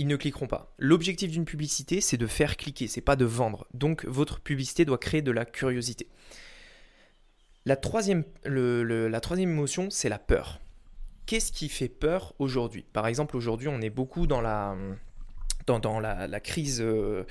ils 0.00 0.06
ne 0.06 0.16
cliqueront 0.16 0.46
pas. 0.46 0.74
L'objectif 0.78 1.30
d'une 1.30 1.44
publicité, 1.44 2.00
c'est 2.00 2.16
de 2.16 2.26
faire 2.26 2.56
cliquer, 2.56 2.88
c'est 2.88 3.02
pas 3.02 3.16
de 3.16 3.26
vendre. 3.26 3.66
Donc 3.74 4.06
votre 4.06 4.40
publicité 4.40 4.86
doit 4.86 4.96
créer 4.96 5.20
de 5.20 5.30
la 5.30 5.44
curiosité. 5.44 6.08
La 7.66 7.76
troisième, 7.76 8.24
la 8.46 9.20
troisième 9.20 9.50
émotion, 9.50 9.90
c'est 9.90 10.08
la 10.08 10.18
peur. 10.18 10.62
Qu'est-ce 11.26 11.52
qui 11.52 11.68
fait 11.68 11.90
peur 11.90 12.34
aujourd'hui? 12.38 12.86
Par 12.94 13.06
exemple, 13.06 13.36
aujourd'hui, 13.36 13.68
on 13.68 13.82
est 13.82 13.90
beaucoup 13.90 14.26
dans 14.26 14.40
la, 14.40 14.74
dans, 15.66 16.00
la, 16.00 16.40
crise, 16.40 16.80
euh, 16.80 17.24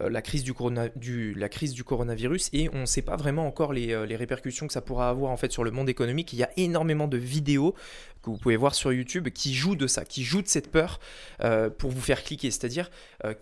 euh, 0.00 0.08
la, 0.08 0.22
crise 0.22 0.42
du 0.42 0.52
du, 0.96 1.34
la 1.34 1.48
crise 1.48 1.72
du 1.72 1.84
coronavirus 1.84 2.50
et 2.52 2.68
on 2.72 2.80
ne 2.82 2.86
sait 2.86 3.02
pas 3.02 3.16
vraiment 3.16 3.46
encore 3.46 3.72
euh, 3.72 4.06
les, 4.06 4.16
répercussions 4.16 4.66
que 4.66 4.72
ça 4.72 4.80
pourra 4.80 5.10
avoir 5.10 5.30
en 5.30 5.36
fait 5.36 5.52
sur 5.52 5.64
le 5.64 5.70
monde 5.70 5.88
économique. 5.88 6.32
Il 6.32 6.38
y 6.38 6.42
a 6.42 6.50
énormément 6.56 7.08
de 7.08 7.16
vidéos 7.16 7.74
que 8.22 8.30
vous 8.30 8.38
pouvez 8.38 8.56
voir 8.56 8.74
sur 8.74 8.92
YouTube 8.92 9.28
qui 9.28 9.54
jouent 9.54 9.76
de 9.76 9.86
ça, 9.86 10.04
qui 10.04 10.24
jouent 10.24 10.42
de 10.42 10.48
cette 10.48 10.70
peur 10.70 10.98
pour 11.78 11.90
vous 11.90 12.00
faire 12.00 12.24
cliquer. 12.24 12.50
C'est-à-dire 12.50 12.90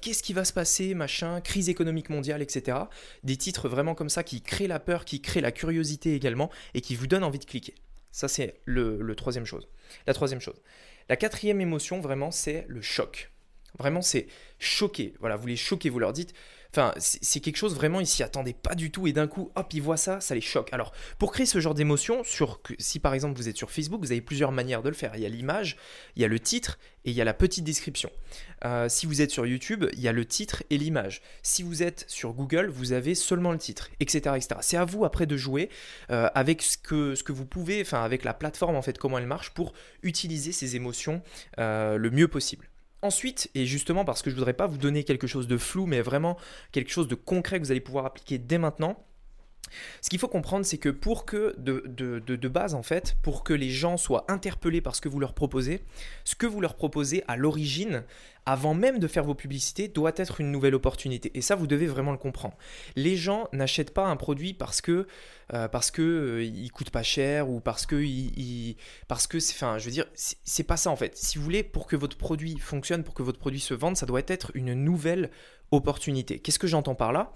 qu'est-ce 0.00 0.24
qui 0.24 0.32
va 0.32 0.44
se 0.44 0.52
passer, 0.52 0.94
machin, 0.94 1.40
crise 1.40 1.68
économique 1.68 2.10
mondiale, 2.10 2.42
etc. 2.42 2.78
Des 3.22 3.36
titres 3.36 3.68
vraiment 3.68 3.94
comme 3.94 4.08
ça 4.08 4.24
qui 4.24 4.42
créent 4.42 4.66
la 4.66 4.80
peur, 4.80 5.04
qui 5.04 5.20
créent 5.20 5.40
la 5.40 5.52
curiosité 5.52 6.16
également 6.16 6.50
et 6.74 6.80
qui 6.80 6.96
vous 6.96 7.06
donnent 7.06 7.22
envie 7.22 7.38
de 7.38 7.44
cliquer. 7.44 7.76
Ça 8.10 8.26
c'est 8.26 8.60
le, 8.64 9.00
le 9.00 9.14
troisième 9.14 9.46
chose. 9.46 9.68
La 10.08 10.14
troisième 10.14 10.40
chose. 10.40 10.60
La 11.08 11.16
quatrième 11.16 11.60
émotion 11.60 12.00
vraiment 12.00 12.32
c'est 12.32 12.66
le 12.68 12.82
choc. 12.82 13.31
Vraiment, 13.78 14.02
c'est 14.02 14.26
choqué. 14.58 15.14
Voilà, 15.20 15.36
vous 15.36 15.46
les 15.46 15.56
choquez, 15.56 15.90
vous 15.90 15.98
leur 15.98 16.12
dites. 16.12 16.34
Enfin, 16.74 16.94
c'est 16.96 17.40
quelque 17.40 17.58
chose 17.58 17.74
vraiment, 17.74 18.00
ils 18.00 18.06
s'y 18.06 18.22
attendaient 18.22 18.54
pas 18.54 18.74
du 18.74 18.90
tout 18.90 19.06
et 19.06 19.12
d'un 19.12 19.26
coup, 19.26 19.52
hop, 19.56 19.74
ils 19.74 19.82
voient 19.82 19.98
ça, 19.98 20.22
ça 20.22 20.34
les 20.34 20.40
choque. 20.40 20.72
Alors, 20.72 20.92
pour 21.19 21.30
créer 21.30 21.44
ce 21.44 21.60
genre 21.60 21.74
d'émotion, 21.74 22.22
si 22.78 22.98
par 22.98 23.12
exemple 23.12 23.36
vous 23.36 23.50
êtes 23.50 23.58
sur 23.58 23.70
Facebook, 23.70 24.00
vous 24.00 24.10
avez 24.10 24.22
plusieurs 24.22 24.52
manières 24.52 24.82
de 24.82 24.88
le 24.88 24.94
faire. 24.94 25.12
Il 25.14 25.20
y 25.20 25.26
a 25.26 25.28
l'image, 25.28 25.76
il 26.16 26.22
y 26.22 26.24
a 26.24 26.28
le 26.28 26.40
titre 26.40 26.78
et 27.04 27.10
il 27.10 27.16
y 27.16 27.20
a 27.20 27.24
la 27.24 27.34
petite 27.34 27.64
description. 27.64 28.10
Euh, 28.64 28.88
si 28.88 29.04
vous 29.04 29.20
êtes 29.20 29.30
sur 29.30 29.44
YouTube, 29.44 29.84
il 29.92 30.00
y 30.00 30.08
a 30.08 30.12
le 30.12 30.24
titre 30.24 30.62
et 30.70 30.78
l'image. 30.78 31.20
Si 31.42 31.62
vous 31.62 31.82
êtes 31.82 32.06
sur 32.08 32.32
Google, 32.32 32.70
vous 32.70 32.92
avez 32.92 33.14
seulement 33.14 33.52
le 33.52 33.58
titre, 33.58 33.90
etc. 34.00 34.34
etc. 34.36 34.60
C'est 34.62 34.78
à 34.78 34.86
vous 34.86 35.04
après 35.04 35.26
de 35.26 35.36
jouer 35.36 35.69
euh, 36.10 36.30
avec 36.34 36.62
ce 36.62 36.78
que, 36.78 37.14
ce 37.14 37.22
que 37.22 37.32
vous 37.32 37.44
pouvez, 37.44 37.82
enfin 37.82 38.02
avec 38.02 38.24
la 38.24 38.32
plateforme 38.32 38.76
en 38.76 38.82
fait, 38.82 38.96
comment 38.96 39.19
elle 39.19 39.26
marche 39.26 39.50
pour 39.50 39.74
utiliser 40.02 40.52
ces 40.52 40.74
émotions 40.74 41.20
euh, 41.58 41.98
le 41.98 42.10
mieux 42.10 42.28
possible. 42.28 42.71
Ensuite, 43.02 43.50
et 43.56 43.66
justement 43.66 44.04
parce 44.04 44.22
que 44.22 44.31
je 44.31 44.37
ne 44.37 44.38
voudrais 44.38 44.52
pas 44.54 44.69
vous 44.69 44.78
donner 44.78 45.02
quelque 45.02 45.26
chose 45.26 45.49
de 45.49 45.58
flou, 45.58 45.87
mais 45.87 46.00
vraiment 46.00 46.38
quelque 46.70 46.90
chose 46.90 47.08
de 47.08 47.16
concret 47.16 47.58
que 47.58 47.64
vous 47.64 47.72
allez 47.72 47.81
pouvoir 47.81 48.06
appliquer 48.06 48.38
dès 48.38 48.58
maintenant, 48.58 49.04
ce 50.00 50.10
qu'il 50.10 50.19
faut 50.19 50.28
comprendre, 50.28 50.64
c'est 50.64 50.78
que 50.78 50.88
pour 50.88 51.24
que, 51.24 51.54
de, 51.58 52.48
base 52.48 52.74
en 52.74 52.82
fait, 52.82 53.16
pour 53.22 53.44
que 53.44 53.52
les 53.52 53.70
gens 53.70 53.96
soient 53.96 54.24
interpellés 54.28 54.80
par 54.80 54.94
ce 54.94 55.00
que 55.00 55.08
vous 55.08 55.20
leur 55.20 55.34
proposez, 55.34 55.82
ce 56.24 56.34
que 56.34 56.46
vous 56.46 56.60
leur 56.60 56.74
proposez 56.74 57.24
à 57.28 57.36
l'origine, 57.36 58.04
avant 58.44 58.74
même 58.74 58.98
de 58.98 59.06
faire 59.06 59.24
vos 59.24 59.34
publicités, 59.34 59.88
doit 59.88 60.12
être 60.16 60.40
une 60.40 60.50
nouvelle 60.50 60.74
opportunité. 60.74 61.30
Et 61.34 61.42
ça, 61.42 61.54
vous 61.54 61.66
devez 61.66 61.86
vraiment 61.86 62.10
le 62.10 62.19
comprendre. 62.19 62.56
Les 62.96 63.16
gens 63.16 63.48
n'achètent 63.52 63.94
pas 63.94 64.06
un 64.06 64.16
produit 64.16 64.52
parce 64.52 64.80
que 64.80 65.06
euh, 65.54 65.69
parce 65.69 65.92
euh, 65.98 66.50
coûte 66.72 66.90
pas 66.90 67.02
cher 67.02 67.50
ou 67.50 67.60
parce 67.60 67.86
que 67.86 68.02
je 68.02 69.84
veux 69.84 69.90
dire, 69.90 70.06
c'est 70.14 70.62
pas 70.64 70.76
ça 70.76 70.90
en 70.90 70.96
fait. 70.96 71.16
Si 71.16 71.38
vous 71.38 71.44
voulez, 71.44 71.62
pour 71.62 71.86
que 71.86 71.96
votre 71.96 72.16
produit 72.16 72.58
fonctionne, 72.58 73.04
pour 73.04 73.14
que 73.14 73.22
votre 73.22 73.38
produit 73.38 73.60
se 73.60 73.74
vende, 73.74 73.96
ça 73.96 74.06
doit 74.06 74.22
être 74.26 74.50
une 74.54 74.74
nouvelle 74.74 75.30
opportunité. 75.70 76.38
Qu'est-ce 76.38 76.58
que 76.58 76.66
j'entends 76.66 76.94
par 76.94 77.12
là? 77.12 77.32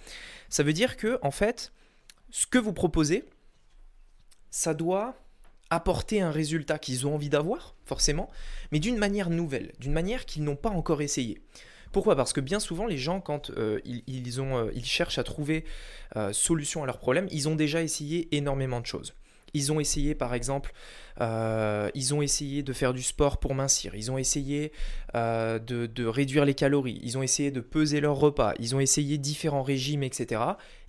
Ça 0.49 0.62
veut 0.62 0.73
dire 0.73 0.97
que 0.97 1.19
en 1.23 1.31
fait 1.31 1.73
ce 2.31 2.46
que 2.46 2.58
vous 2.58 2.73
proposez, 2.73 3.25
ça 4.50 4.75
doit 4.75 5.14
apporter 5.70 6.20
un 6.20 6.31
résultat 6.31 6.78
qu'ils 6.78 7.06
ont 7.06 7.14
envie 7.14 7.28
d'avoir, 7.28 7.75
forcément, 7.85 8.30
mais 8.73 8.78
d'une 8.78 8.97
manière 8.97 9.30
nouvelle, 9.30 9.73
d'une 9.80 9.92
manière 9.92 10.26
qu'ils 10.26 10.45
n'ont 10.45 10.56
pas 10.56 10.71
encore 10.71 11.02
essayé. 11.02 11.42
Pourquoi? 11.92 12.14
Parce 12.14 12.33
que 12.33 12.40
bien 12.40 12.61
souvent, 12.61 12.87
les 12.87 12.99
gens, 12.99 13.21
quand 13.21 13.50
euh, 13.50 13.80
euh, 13.87 14.71
ils, 14.75 14.85
cherchent 14.85 15.18
à 15.18 15.25
trouver 15.25 15.64
euh, 16.16 16.33
solution 16.33 16.83
à 16.83 16.87
leurs 16.87 16.99
problèmes, 16.99 17.26
ils 17.30 17.49
ont 17.49 17.54
déjà 17.54 17.83
essayé 17.83 18.28
énormément 18.37 18.80
de 18.80 18.87
choses. 18.87 19.14
Ils 19.57 19.73
ont 19.73 19.81
essayé, 19.81 20.15
par 20.15 20.35
exemple, 20.35 20.73
ils 21.21 22.15
ont 22.15 22.23
essayé 22.23 22.63
de 22.63 22.73
faire 22.73 22.93
du 22.93 23.03
sport 23.03 23.39
pour 23.39 23.55
mincir. 23.55 23.95
Ils 23.95 24.11
ont 24.11 24.19
essayé 24.19 24.73
de, 25.15 25.59
de, 25.59 26.07
réduire 26.07 26.45
les 26.45 26.55
calories. 26.55 27.01
Ils 27.03 27.17
ont 27.17 27.23
essayé 27.23 27.51
de 27.51 27.61
peser 27.61 28.01
leurs 28.01 28.17
repas. 28.17 28.53
Ils 28.59 28.75
ont 28.75 28.81
essayé 28.81 29.19
différents 29.19 29.63
régimes, 29.63 30.03
etc. 30.03 30.43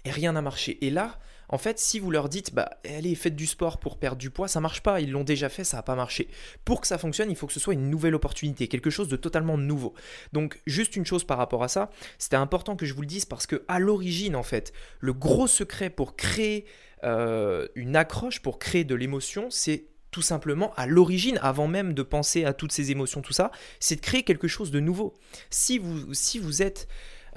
Et 0.06 0.12
rien 0.12 0.34
n'a 0.34 0.42
marché. 0.42 0.78
Et 0.86 0.90
là, 0.90 1.18
en 1.50 1.58
fait, 1.58 1.80
si 1.80 2.00
vous 2.00 2.12
leur 2.12 2.28
dites, 2.30 2.54
bah, 2.54 2.70
allez, 2.86 3.16
faites 3.16 3.36
du 3.36 3.46
sport 3.46 3.80
pour 3.80 3.98
perdre 3.98 4.18
du 4.18 4.30
poids, 4.30 4.48
ça 4.48 4.60
marche 4.60 4.82
pas. 4.82 5.00
Ils 5.00 5.12
l'ont 5.12 5.24
déjà 5.24 5.50
fait, 5.50 5.64
ça 5.64 5.78
n'a 5.78 5.84
pas 5.84 5.96
marché. 5.96 6.28
Pour 6.66 6.82
que 6.82 6.88
ça 6.88 6.98
fonctionne, 6.98 7.30
il 7.30 7.36
faut 7.36 7.48
que 7.48 7.54
ce 7.54 7.60
soit 7.60 7.74
une 7.74 7.90
nouvelle 7.90 8.16
opportunité, 8.16 8.68
quelque 8.68 8.90
chose 8.90 9.08
de 9.08 9.16
totalement 9.16 9.58
nouveau. 9.58 9.94
Donc, 10.34 10.62
juste 10.66 10.96
une 10.96 11.06
chose 11.06 11.24
par 11.24 11.38
rapport 11.38 11.64
à 11.64 11.68
ça, 11.68 11.90
c'était 12.18 12.36
important 12.36 12.76
que 12.76 12.86
je 12.86 12.94
vous 12.94 13.02
le 13.02 13.08
dise 13.08 13.26
parce 13.26 13.48
que 13.48 13.64
à 13.68 13.80
l'origine, 13.80 14.36
en 14.36 14.44
fait, 14.44 14.74
le 15.00 15.14
gros 15.14 15.48
secret 15.48 15.90
pour 15.90 16.16
créer 16.16 16.66
euh, 17.04 17.68
une 17.76 17.96
accroche, 17.96 18.42
pour 18.42 18.60
créer 18.60 18.84
de 18.84 18.96
l'émotion, 18.96 19.50
c'est 19.50 19.86
tout 20.12 20.22
simplement 20.22 20.74
à 20.76 20.88
l'origine, 20.88 21.40
avant 21.42 21.68
même 21.68 21.94
de 21.94 22.04
penser 22.04 22.46
à 22.46 22.54
toutes 22.54 22.72
ces 22.72 22.92
émotions, 22.92 23.22
tout 23.22 23.34
ça, 23.34 23.52
c'est 23.80 23.98
de 23.98 24.02
créer 24.02 24.24
quelque 24.24 24.48
chose 24.48 24.72
de 24.72 24.80
nouveau. 24.80 25.14
Si 25.50 25.78
vous, 25.78 26.62
êtes 26.62 26.88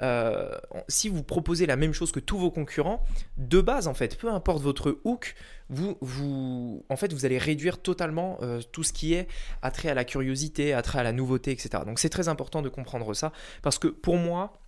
euh, 0.01 0.57
si 0.87 1.09
vous 1.09 1.21
proposez 1.21 1.65
la 1.65 1.75
même 1.75 1.93
chose 1.93 2.11
que 2.11 2.19
tous 2.19 2.37
vos 2.37 2.49
concurrents, 2.49 3.03
de 3.37 3.61
base 3.61 3.87
en 3.87 3.93
fait, 3.93 4.17
peu 4.17 4.29
importe 4.29 4.63
votre 4.63 4.99
hook, 5.03 5.35
vous, 5.69 5.97
vous, 6.01 6.83
en 6.89 6.95
fait, 6.95 7.13
vous 7.13 7.25
allez 7.25 7.37
réduire 7.37 7.81
totalement 7.81 8.37
euh, 8.41 8.61
tout 8.71 8.83
ce 8.83 8.93
qui 8.93 9.13
est 9.13 9.27
attrait 9.61 9.89
à 9.89 9.93
la 9.93 10.03
curiosité, 10.03 10.73
attrait 10.73 10.99
à 10.99 11.03
la 11.03 11.13
nouveauté, 11.13 11.51
etc. 11.51 11.83
Donc 11.85 11.99
c'est 11.99 12.09
très 12.09 12.29
important 12.29 12.61
de 12.61 12.69
comprendre 12.69 13.13
ça 13.13 13.31
parce 13.61 13.77
que 13.77 13.87
pour 13.87 14.17
moi, 14.17 14.61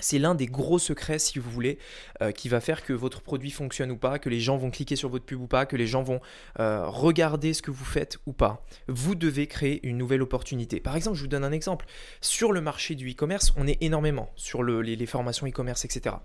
c'est 0.00 0.18
l'un 0.18 0.34
des 0.34 0.46
gros 0.46 0.78
secrets, 0.78 1.18
si 1.18 1.38
vous 1.38 1.50
voulez, 1.50 1.78
euh, 2.22 2.32
qui 2.32 2.48
va 2.48 2.60
faire 2.60 2.82
que 2.82 2.92
votre 2.94 3.20
produit 3.20 3.50
fonctionne 3.50 3.90
ou 3.90 3.96
pas, 3.96 4.18
que 4.18 4.30
les 4.30 4.40
gens 4.40 4.56
vont 4.56 4.70
cliquer 4.70 4.96
sur 4.96 5.10
votre 5.10 5.24
pub 5.24 5.40
ou 5.40 5.46
pas, 5.46 5.66
que 5.66 5.76
les 5.76 5.86
gens 5.86 6.02
vont 6.02 6.20
euh, 6.60 6.86
regarder 6.86 7.52
ce 7.52 7.60
que 7.60 7.70
vous 7.70 7.84
faites 7.84 8.18
ou 8.26 8.32
pas. 8.32 8.64
Vous 8.88 9.14
devez 9.14 9.46
créer 9.46 9.86
une 9.86 9.98
nouvelle 9.98 10.22
opportunité. 10.22 10.80
Par 10.80 10.96
exemple, 10.96 11.16
je 11.16 11.22
vous 11.22 11.28
donne 11.28 11.44
un 11.44 11.52
exemple. 11.52 11.84
Sur 12.22 12.52
le 12.52 12.62
marché 12.62 12.94
du 12.94 13.10
e-commerce, 13.10 13.52
on 13.56 13.66
est 13.66 13.82
énormément 13.82 14.30
sur 14.34 14.62
les, 14.64 15.06
formations 15.06 15.46
e-commerce, 15.46 15.84
etc. 15.84 16.16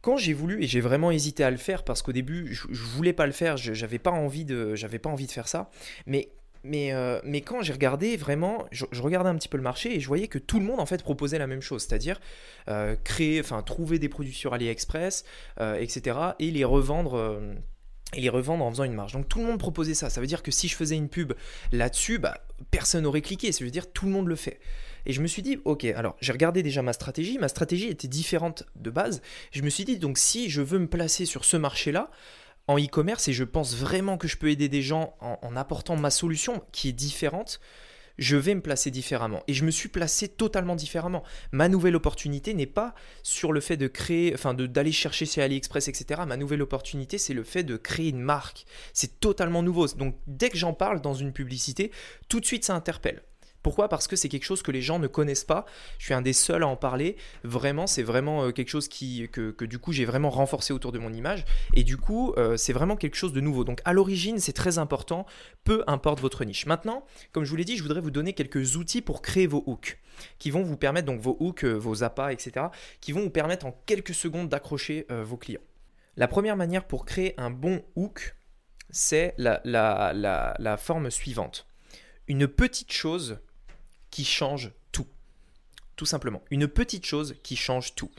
Quand 0.00 0.16
j'ai 0.16 0.32
voulu, 0.32 0.62
et 0.62 0.66
j'ai 0.66 0.80
vraiment 0.80 1.10
hésité 1.10 1.44
à 1.44 1.50
le 1.50 1.58
faire 1.58 1.84
parce 1.84 2.00
qu'au 2.00 2.12
début, 2.12 2.54
je, 2.54 2.68
ne 2.68 2.74
voulais 2.74 3.12
pas 3.12 3.26
le 3.26 3.32
faire, 3.32 3.56
j'avais 3.56 3.98
pas 3.98 4.12
pas 4.12 4.16
envie 4.16 4.44
de 4.44 4.74
faire 5.30 5.48
ça, 5.48 5.70
mais 6.06 6.30
mais, 6.64 6.92
euh, 6.92 7.20
mais 7.24 7.40
quand 7.40 7.62
j'ai 7.62 7.72
regardé, 7.72 8.16
vraiment, 8.16 8.66
je, 8.70 8.84
regardais 9.00 9.28
un 9.28 9.34
petit 9.34 9.48
peu 9.48 9.56
le 9.56 9.62
marché 9.62 9.96
et 9.96 10.00
je 10.00 10.06
voyais 10.06 10.28
que 10.28 10.38
tout 10.38 10.60
le 10.60 10.64
monde 10.64 10.78
en 10.78 10.86
fait 10.86 11.02
proposait 11.02 11.38
la 11.38 11.48
même 11.48 11.60
chose, 11.60 11.82
c'est-à-dire 11.82 12.20
euh, 12.68 12.94
créer, 13.02 13.40
enfin 13.40 13.62
trouver 13.62 13.98
des 13.98 14.08
produits 14.08 14.32
sur 14.32 14.54
AliExpress, 14.54 15.24
euh, 15.60 15.74
etc. 15.74 16.18
et 16.38 16.50
les 16.50 16.64
revendre. 16.64 17.40
et 18.14 18.20
les 18.20 18.28
revendre 18.28 18.64
en 18.64 18.70
faisant 18.70 18.84
une 18.84 18.94
marge. 18.94 19.12
Donc 19.12 19.28
tout 19.28 19.40
le 19.40 19.46
monde 19.46 19.58
proposait 19.58 19.94
ça. 19.94 20.08
Ça 20.08 20.20
veut 20.20 20.26
dire 20.26 20.42
que 20.42 20.50
si 20.50 20.68
je 20.68 20.76
faisais 20.76 20.96
une 20.96 21.08
pub 21.08 21.32
là-dessus, 21.72 22.18
bah, 22.18 22.38
personne 22.70 23.04
n'aurait 23.04 23.22
cliqué. 23.22 23.50
Ça 23.50 23.64
veut 23.64 23.70
dire 23.70 23.90
tout 23.90 24.06
le 24.06 24.12
monde 24.12 24.28
le 24.28 24.36
fait. 24.36 24.60
Et 25.04 25.12
je 25.12 25.20
me 25.20 25.26
suis 25.26 25.42
dit, 25.42 25.58
ok, 25.64 25.84
alors 25.84 26.16
j'ai 26.20 26.30
regardé 26.30 26.62
déjà 26.62 26.82
ma 26.82 26.92
stratégie. 26.92 27.38
Ma 27.38 27.48
stratégie 27.48 27.88
était 27.88 28.08
différente 28.08 28.64
de 28.76 28.90
base. 28.90 29.20
Je 29.50 29.62
me 29.62 29.70
suis 29.70 29.84
dit, 29.84 29.98
donc 29.98 30.18
si 30.18 30.48
je 30.48 30.62
veux 30.62 30.78
me 30.78 30.86
placer 30.86 31.24
sur 31.24 31.44
ce 31.44 31.56
marché-là, 31.56 32.10
en 32.68 32.78
e-commerce 32.78 33.28
et 33.28 33.32
je 33.32 33.44
pense 33.44 33.76
vraiment 33.76 34.16
que 34.16 34.28
je 34.28 34.36
peux 34.36 34.50
aider 34.50 34.68
des 34.68 34.82
gens 34.82 35.16
en, 35.20 35.56
apportant 35.56 35.96
ma 35.96 36.10
solution 36.10 36.62
qui 36.72 36.88
est 36.88 36.92
différente, 36.92 37.60
je 38.18 38.36
vais 38.36 38.54
me 38.54 38.60
placer 38.60 38.90
différemment. 38.90 39.42
Et 39.48 39.54
je 39.54 39.64
me 39.64 39.70
suis 39.70 39.88
placé 39.88 40.28
totalement 40.28 40.76
différemment. 40.76 41.22
Ma 41.50 41.68
nouvelle 41.68 41.96
opportunité 41.96 42.54
n'est 42.54 42.66
pas 42.66 42.94
sur 43.22 43.52
le 43.52 43.60
fait 43.60 43.76
de 43.76 43.88
créer, 43.88 44.32
enfin 44.34 44.54
d'aller 44.54 44.92
chercher 44.92 45.26
chez 45.26 45.42
AliExpress, 45.42 45.88
etc. 45.88 46.22
Ma 46.26 46.36
nouvelle 46.36 46.62
opportunité, 46.62 47.18
c'est 47.18 47.34
le 47.34 47.42
fait 47.42 47.64
de 47.64 47.76
créer 47.76 48.10
une 48.10 48.20
marque. 48.20 48.64
C'est 48.92 49.18
totalement 49.18 49.62
nouveau. 49.62 49.86
Donc 49.88 50.16
dès 50.26 50.50
que 50.50 50.58
j'en 50.58 50.74
parle 50.74 51.00
dans 51.00 51.14
une 51.14 51.32
publicité, 51.32 51.90
tout 52.28 52.40
de 52.40 52.46
suite 52.46 52.64
ça 52.64 52.74
interpelle. 52.74 53.22
Pourquoi? 53.62 53.88
Parce 53.88 54.08
que 54.08 54.16
c'est 54.16 54.28
quelque 54.28 54.44
chose 54.44 54.62
que 54.62 54.72
les 54.72 54.82
gens 54.82 54.98
ne 54.98 55.06
connaissent 55.06 55.44
pas. 55.44 55.64
Je 55.98 56.06
suis 56.06 56.14
un 56.14 56.22
des 56.22 56.32
seuls 56.32 56.62
à 56.62 56.66
en 56.66 56.76
parler. 56.76 57.16
Vraiment, 57.44 57.86
c'est 57.86 58.02
vraiment 58.02 58.44
euh, 58.44 58.50
quelque 58.50 58.68
chose 58.68 58.88
que, 58.88 59.64
du 59.64 59.78
coup 59.78 59.92
j'ai 59.92 60.04
vraiment 60.04 60.30
renforcé 60.30 60.72
autour 60.72 60.92
de 60.92 60.98
mon 60.98 61.12
image. 61.12 61.44
Et 61.74 61.84
du 61.84 61.96
coup, 61.96 62.34
euh, 62.36 62.56
c'est 62.56 62.72
vraiment 62.72 62.96
quelque 62.96 63.14
chose 63.14 63.32
de 63.32 63.40
nouveau. 63.40 63.64
Donc 63.64 63.80
à 63.84 63.92
l'origine, 63.92 64.38
c'est 64.38 64.52
très 64.52 64.78
important, 64.78 65.26
peu 65.64 65.84
importe 65.86 66.20
votre 66.20 66.44
niche. 66.44 66.66
Maintenant, 66.66 67.04
comme 67.30 67.44
je 67.44 67.50
vous 67.50 67.56
l'ai 67.56 67.64
dit, 67.64 67.76
je 67.76 67.82
voudrais 67.82 68.00
vous 68.00 68.10
donner 68.10 68.32
quelques 68.32 68.76
outils 68.76 69.00
pour 69.00 69.22
créer 69.22 69.46
vos 69.46 69.62
hooks, 69.66 69.98
qui 70.38 70.50
vont 70.50 70.62
vous 70.62 70.76
permettre, 70.76 71.06
donc 71.06 71.20
vos 71.20 71.36
hooks, 71.38 71.64
euh, 71.64 71.74
vos 71.74 72.02
appâts, 72.02 72.32
etc., 72.32 72.66
qui 73.00 73.12
vont 73.12 73.22
vous 73.22 73.30
permettre 73.30 73.66
en 73.66 73.80
quelques 73.86 74.14
secondes 74.14 74.48
d'accrocher 74.48 75.06
vos 75.08 75.36
clients. 75.36 75.60
La 76.16 76.28
première 76.28 76.56
manière 76.56 76.86
pour 76.86 77.04
créer 77.04 77.34
un 77.38 77.50
bon 77.50 77.82
hook, 77.96 78.36
c'est 78.90 79.34
la 79.38 80.76
forme 80.78 81.10
suivante. 81.10 81.66
Une 82.28 82.46
petite 82.46 82.92
chose 82.92 83.38
qui 84.12 84.24
change 84.24 84.70
tout. 84.92 85.08
Tout 85.96 86.06
simplement. 86.06 86.42
Une 86.52 86.68
petite 86.68 87.04
chose 87.04 87.34
qui 87.42 87.56
change 87.56 87.96
tout. 87.96 88.12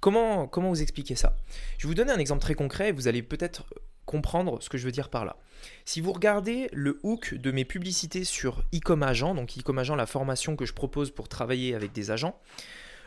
Comment, 0.00 0.46
comment 0.46 0.68
vous 0.68 0.82
expliquer 0.82 1.14
ça? 1.14 1.34
Je 1.78 1.86
vais 1.86 1.88
vous 1.88 1.94
donner 1.94 2.12
un 2.12 2.18
exemple 2.18 2.42
très 2.42 2.54
concret 2.54 2.90
et 2.90 2.92
vous 2.92 3.08
allez 3.08 3.22
peut-être 3.22 3.64
comprendre 4.04 4.62
ce 4.62 4.68
que 4.68 4.76
je 4.76 4.84
veux 4.84 4.92
dire 4.92 5.08
par 5.08 5.24
là. 5.24 5.36
Si 5.84 6.00
vous 6.00 6.12
regardez 6.12 6.68
le 6.72 7.00
hook 7.02 7.34
de 7.34 7.50
mes 7.50 7.64
publicités 7.64 8.24
sur 8.24 8.62
Ecom 8.74 9.02
Agent, 9.02 9.34
donc 9.34 9.56
Ecom 9.56 9.78
Agent, 9.78 9.96
la 9.96 10.06
formation 10.06 10.54
que 10.54 10.66
je 10.66 10.74
propose 10.74 11.10
pour 11.10 11.28
travailler 11.28 11.74
avec 11.74 11.92
des 11.92 12.10
agents, 12.10 12.38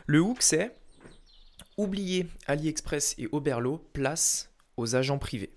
le 0.06 0.20
hook 0.20 0.42
c'est 0.42 0.74
oublier 1.76 2.26
AliExpress 2.46 3.14
et 3.18 3.28
Oberlo, 3.32 3.78
place 3.92 4.50
aux 4.76 4.94
agents 4.96 5.18
privés. 5.18 5.52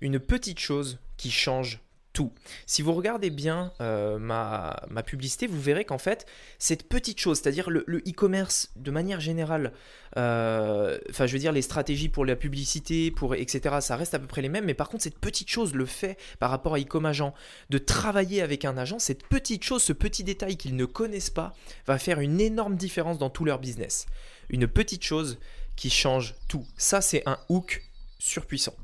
Une 0.00 0.18
petite 0.18 0.58
chose 0.58 0.98
qui 1.16 1.30
change 1.30 1.80
tout. 2.12 2.32
Si 2.66 2.82
vous 2.82 2.92
regardez 2.92 3.30
bien 3.30 3.72
euh, 3.80 4.18
ma, 4.18 5.02
publicité, 5.04 5.46
vous 5.46 5.60
verrez 5.60 5.84
qu'en 5.84 5.98
fait, 5.98 6.26
cette 6.58 6.88
petite 6.88 7.18
chose, 7.20 7.40
c'est-à-dire 7.40 7.70
le 7.70 7.98
e-commerce 8.06 8.70
de 8.76 8.90
manière 8.90 9.20
générale, 9.20 9.72
euh, 10.18 10.98
enfin 11.08 11.26
je 11.26 11.32
veux 11.32 11.38
dire 11.38 11.52
les 11.52 11.62
stratégies 11.62 12.08
pour 12.08 12.24
la 12.24 12.36
publicité, 12.36 13.10
pour 13.10 13.34
etc., 13.34 13.76
ça 13.80 13.96
reste 13.96 14.14
à 14.14 14.18
peu 14.18 14.26
près 14.26 14.42
les 14.42 14.48
mêmes, 14.48 14.66
mais 14.66 14.74
par 14.74 14.88
contre 14.88 15.04
cette 15.04 15.18
petite 15.18 15.48
chose, 15.48 15.74
le 15.74 15.86
fait 15.86 16.18
par 16.38 16.50
rapport 16.50 16.74
à 16.74 16.80
e-com 16.80 17.06
agent, 17.06 17.34
de 17.70 17.78
travailler 17.78 18.42
avec 18.42 18.64
un 18.64 18.76
agent, 18.76 18.98
cette 18.98 19.26
petite 19.26 19.64
chose, 19.64 19.82
ce 19.82 19.92
petit 19.92 20.24
détail 20.24 20.56
qu'ils 20.56 20.76
ne 20.76 20.84
connaissent 20.84 21.30
pas, 21.30 21.54
va 21.86 21.98
faire 21.98 22.20
une 22.20 22.40
énorme 22.40 22.76
différence 22.76 23.18
dans 23.18 23.30
tout 23.30 23.44
leur 23.44 23.58
business. 23.58 24.06
Une 24.50 24.66
petite 24.66 25.02
chose 25.02 25.38
qui 25.76 25.88
change 25.88 26.34
tout. 26.48 26.66
Ça 26.76 27.00
c'est 27.00 27.22
un 27.26 27.38
hook 27.48 27.82
surpuissant. 28.18 28.74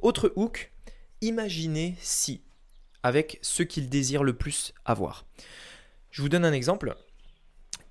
Autre 0.00 0.32
hook, 0.36 0.72
imaginez 1.20 1.96
si 2.00 2.42
avec 3.02 3.38
ce 3.42 3.62
qu'ils 3.62 3.88
désirent 3.88 4.24
le 4.24 4.34
plus 4.34 4.74
avoir. 4.84 5.24
Je 6.10 6.22
vous 6.22 6.28
donne 6.28 6.44
un 6.44 6.52
exemple. 6.52 6.94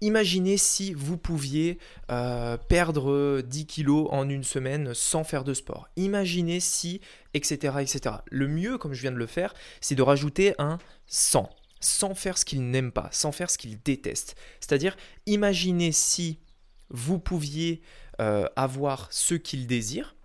Imaginez 0.01 0.57
si 0.57 0.93
vous 0.93 1.17
pouviez 1.17 1.77
euh, 2.09 2.55
perdre 2.55 3.41
10 3.41 3.65
kilos 3.65 4.07
en 4.11 4.29
une 4.29 4.45
semaine 4.45 4.93
sans 4.93 5.25
faire 5.25 5.43
de 5.43 5.53
sport. 5.53 5.89
Imaginez 5.97 6.61
si, 6.61 7.01
etc., 7.33 7.75
etc. 7.81 8.15
Le 8.31 8.47
mieux, 8.47 8.77
comme 8.77 8.93
je 8.93 9.01
viens 9.01 9.11
de 9.11 9.17
le 9.17 9.27
faire, 9.27 9.53
c'est 9.81 9.95
de 9.95 10.01
rajouter 10.01 10.53
un 10.57 10.77
100, 11.07 11.49
sans 11.81 12.15
faire 12.15 12.37
ce 12.37 12.45
qu'ils 12.45 12.69
n'aiment 12.69 12.93
pas, 12.93 13.09
sans 13.11 13.33
faire 13.33 13.49
ce 13.49 13.57
qu'ils 13.57 13.81
détestent. 13.81 14.35
C'est-à-dire, 14.61 14.95
imaginez 15.25 15.91
si 15.91 16.39
vous 16.89 17.19
pouviez 17.19 17.81
euh, 18.21 18.47
avoir 18.55 19.07
ce 19.11 19.35
qu'ils 19.35 19.67
désirent 19.67 20.15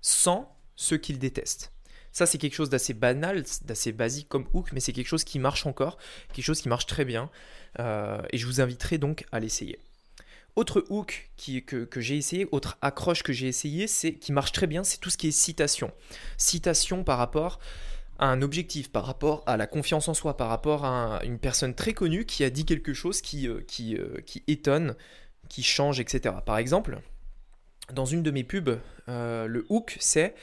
sans 0.00 0.56
ce 0.74 0.96
qu'ils 0.96 1.18
détestent. 1.20 1.71
Ça, 2.12 2.26
c'est 2.26 2.38
quelque 2.38 2.54
chose 2.54 2.70
d'assez 2.70 2.92
banal, 2.92 3.44
d'assez 3.64 3.92
basique 3.92 4.28
comme 4.28 4.46
hook, 4.52 4.70
mais 4.72 4.80
c'est 4.80 4.92
quelque 4.92 5.08
chose 5.08 5.24
qui 5.24 5.38
marche 5.38 5.66
encore, 5.66 5.98
quelque 6.32 6.44
chose 6.44 6.60
qui 6.60 6.68
marche 6.68 6.86
très 6.86 7.04
bien. 7.04 7.30
Euh, 7.80 8.20
et 8.30 8.38
je 8.38 8.46
vous 8.46 8.60
inviterai 8.60 8.98
donc 8.98 9.24
à 9.32 9.40
l'essayer. 9.40 9.78
Autre 10.54 10.84
hook 10.90 11.30
que, 11.66 12.00
j'ai 12.00 12.18
essayé, 12.18 12.46
autre 12.52 12.76
accroche 12.82 13.22
que 13.22 13.32
j'ai 13.32 13.48
essayé, 13.48 13.86
c'est 13.86 14.12
qui 14.12 14.32
marche 14.32 14.52
très 14.52 14.66
bien, 14.66 14.84
c'est 14.84 14.98
tout 14.98 15.08
ce 15.08 15.16
qui 15.16 15.28
est 15.28 15.32
citation. 15.32 15.90
Citation 16.36 17.04
par 17.04 17.16
rapport 17.16 17.58
à 18.18 18.26
un 18.26 18.42
objectif, 18.42 18.92
par 18.92 19.06
rapport 19.06 19.42
à 19.46 19.56
la 19.56 19.66
confiance 19.66 20.08
en 20.08 20.14
soi, 20.14 20.36
par 20.36 20.50
rapport 20.50 20.84
à 20.84 21.20
une 21.24 21.38
personne 21.38 21.74
très 21.74 21.94
connue 21.94 22.26
qui 22.26 22.44
a 22.44 22.50
dit 22.50 22.66
quelque 22.66 22.92
chose 22.92 23.22
qui, 23.22 23.48
euh, 23.48 23.62
euh, 23.80 24.20
qui 24.26 24.44
étonne, 24.46 24.94
qui 25.48 25.62
change, 25.62 25.98
etc. 25.98 26.34
Par 26.44 26.58
exemple, 26.58 27.00
dans 27.90 28.04
une 28.04 28.22
de 28.22 28.30
mes 28.30 28.44
pubs, 28.44 28.78
le 29.06 29.66
hook 29.70 29.96
c'est 29.98 30.34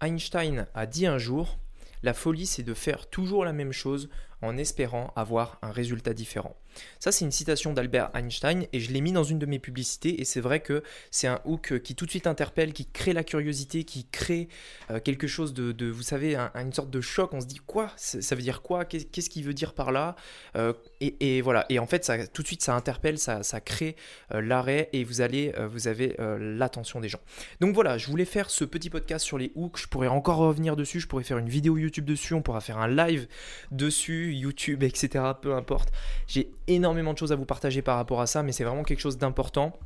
Einstein 0.00 0.66
a 0.74 0.86
dit 0.86 1.06
un 1.06 1.16
jour, 1.16 1.58
la 2.02 2.12
folie 2.12 2.46
c'est 2.46 2.62
de 2.62 2.74
faire 2.74 3.08
toujours 3.08 3.44
la 3.44 3.54
même 3.54 3.72
chose 3.72 4.10
en 4.42 4.58
espérant 4.58 5.12
avoir 5.16 5.58
un 5.62 5.72
résultat 5.72 6.12
différent. 6.12 6.54
Ça, 6.98 7.12
c'est 7.12 7.24
une 7.24 7.32
citation 7.32 7.72
d'Albert 7.72 8.10
Einstein 8.14 8.66
et 8.72 8.80
je 8.80 8.92
l'ai 8.92 9.00
mis 9.00 9.12
dans 9.12 9.24
une 9.24 9.38
de 9.38 9.46
mes 9.46 9.58
publicités. 9.58 10.20
Et 10.20 10.24
c'est 10.24 10.40
vrai 10.40 10.60
que 10.60 10.82
c'est 11.10 11.26
un 11.26 11.40
hook 11.44 11.80
qui 11.80 11.94
tout 11.94 12.06
de 12.06 12.10
suite 12.10 12.26
interpelle, 12.26 12.72
qui 12.72 12.86
crée 12.86 13.12
la 13.12 13.24
curiosité, 13.24 13.84
qui 13.84 14.06
crée 14.06 14.48
euh, 14.90 15.00
quelque 15.00 15.26
chose 15.26 15.54
de, 15.54 15.86
vous 15.86 16.02
savez, 16.02 16.36
une 16.36 16.72
sorte 16.72 16.90
de 16.90 17.00
choc. 17.00 17.32
On 17.32 17.40
se 17.40 17.46
dit 17.46 17.60
quoi? 17.66 17.90
Ça 17.96 18.34
veut 18.34 18.42
dire 18.42 18.62
quoi? 18.62 18.84
Qu'est-ce 18.84 19.30
qu'il 19.30 19.44
veut 19.44 19.54
dire 19.54 19.74
par 19.74 19.92
là? 19.92 20.16
Euh, 20.56 20.72
et, 21.00 21.40
voilà. 21.40 21.66
Et 21.68 21.78
en 21.78 21.86
fait, 21.86 22.04
ça, 22.04 22.26
tout 22.26 22.42
de 22.42 22.46
suite, 22.46 22.62
ça 22.62 22.74
interpelle, 22.74 23.18
ça, 23.18 23.42
crée 23.60 23.96
euh, 24.32 24.40
l'arrêt 24.40 24.88
et 24.92 25.04
vous 25.04 25.20
allez, 25.20 25.52
vous 25.70 25.88
avez 25.88 26.16
l'attention 26.38 27.00
des 27.00 27.08
gens. 27.08 27.20
Donc 27.60 27.74
voilà, 27.74 27.98
je 27.98 28.06
voulais 28.06 28.24
faire 28.24 28.50
ce 28.50 28.64
petit 28.64 28.90
podcast 28.90 29.24
sur 29.24 29.38
les 29.38 29.52
hooks. 29.54 29.78
Je 29.78 29.86
pourrais 29.88 30.08
encore 30.08 30.38
revenir 30.38 30.76
dessus. 30.76 31.00
Je 31.00 31.06
pourrais 31.06 31.24
faire 31.24 31.38
une 31.38 31.48
vidéo 31.48 31.76
YouTube 31.76 32.04
dessus. 32.04 32.34
On 32.34 32.42
pourra 32.42 32.60
faire 32.60 32.78
un 32.78 32.88
live 32.88 33.26
dessus, 33.70 34.34
YouTube, 34.34 34.82
etc. 34.82 35.24
Peu 35.40 35.54
importe. 35.54 35.90
J'ai 36.26 36.50
énormément 36.66 37.12
de 37.12 37.18
choses 37.18 37.32
à 37.32 37.36
vous 37.36 37.44
partager 37.44 37.82
par 37.82 37.96
rapport 37.96 38.20
à 38.20 38.26
ça, 38.26 38.42
mais 38.42 38.52
c'est 38.52 38.64
vraiment 38.64 38.84
quelque 38.84 39.00
chose 39.00 39.18
d'important. 39.18 39.78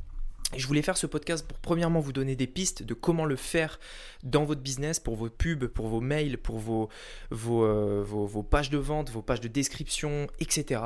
Je 0.55 0.67
voulais 0.67 0.81
faire 0.81 0.97
ce 0.97 1.07
podcast 1.07 1.47
pour 1.47 1.57
premièrement 1.59 2.01
vous 2.01 2.11
donner 2.11 2.35
des 2.35 2.47
pistes 2.47 2.83
de 2.83 2.93
comment 2.93 3.25
le 3.25 3.37
faire 3.37 3.79
dans 4.23 4.43
votre 4.43 4.61
business, 4.61 4.99
pour 4.99 5.15
vos 5.15 5.29
pubs, 5.29 5.67
pour 5.67 5.87
vos 5.87 6.01
mails, 6.01 6.37
pour 6.37 6.59
vos, 6.59 6.89
vos, 7.29 7.63
euh, 7.63 8.43
pages 8.49 8.69
de 8.69 8.77
vente, 8.77 9.09
vos 9.09 9.21
pages 9.21 9.39
de 9.39 9.47
description, 9.47 10.27
etc. 10.39 10.81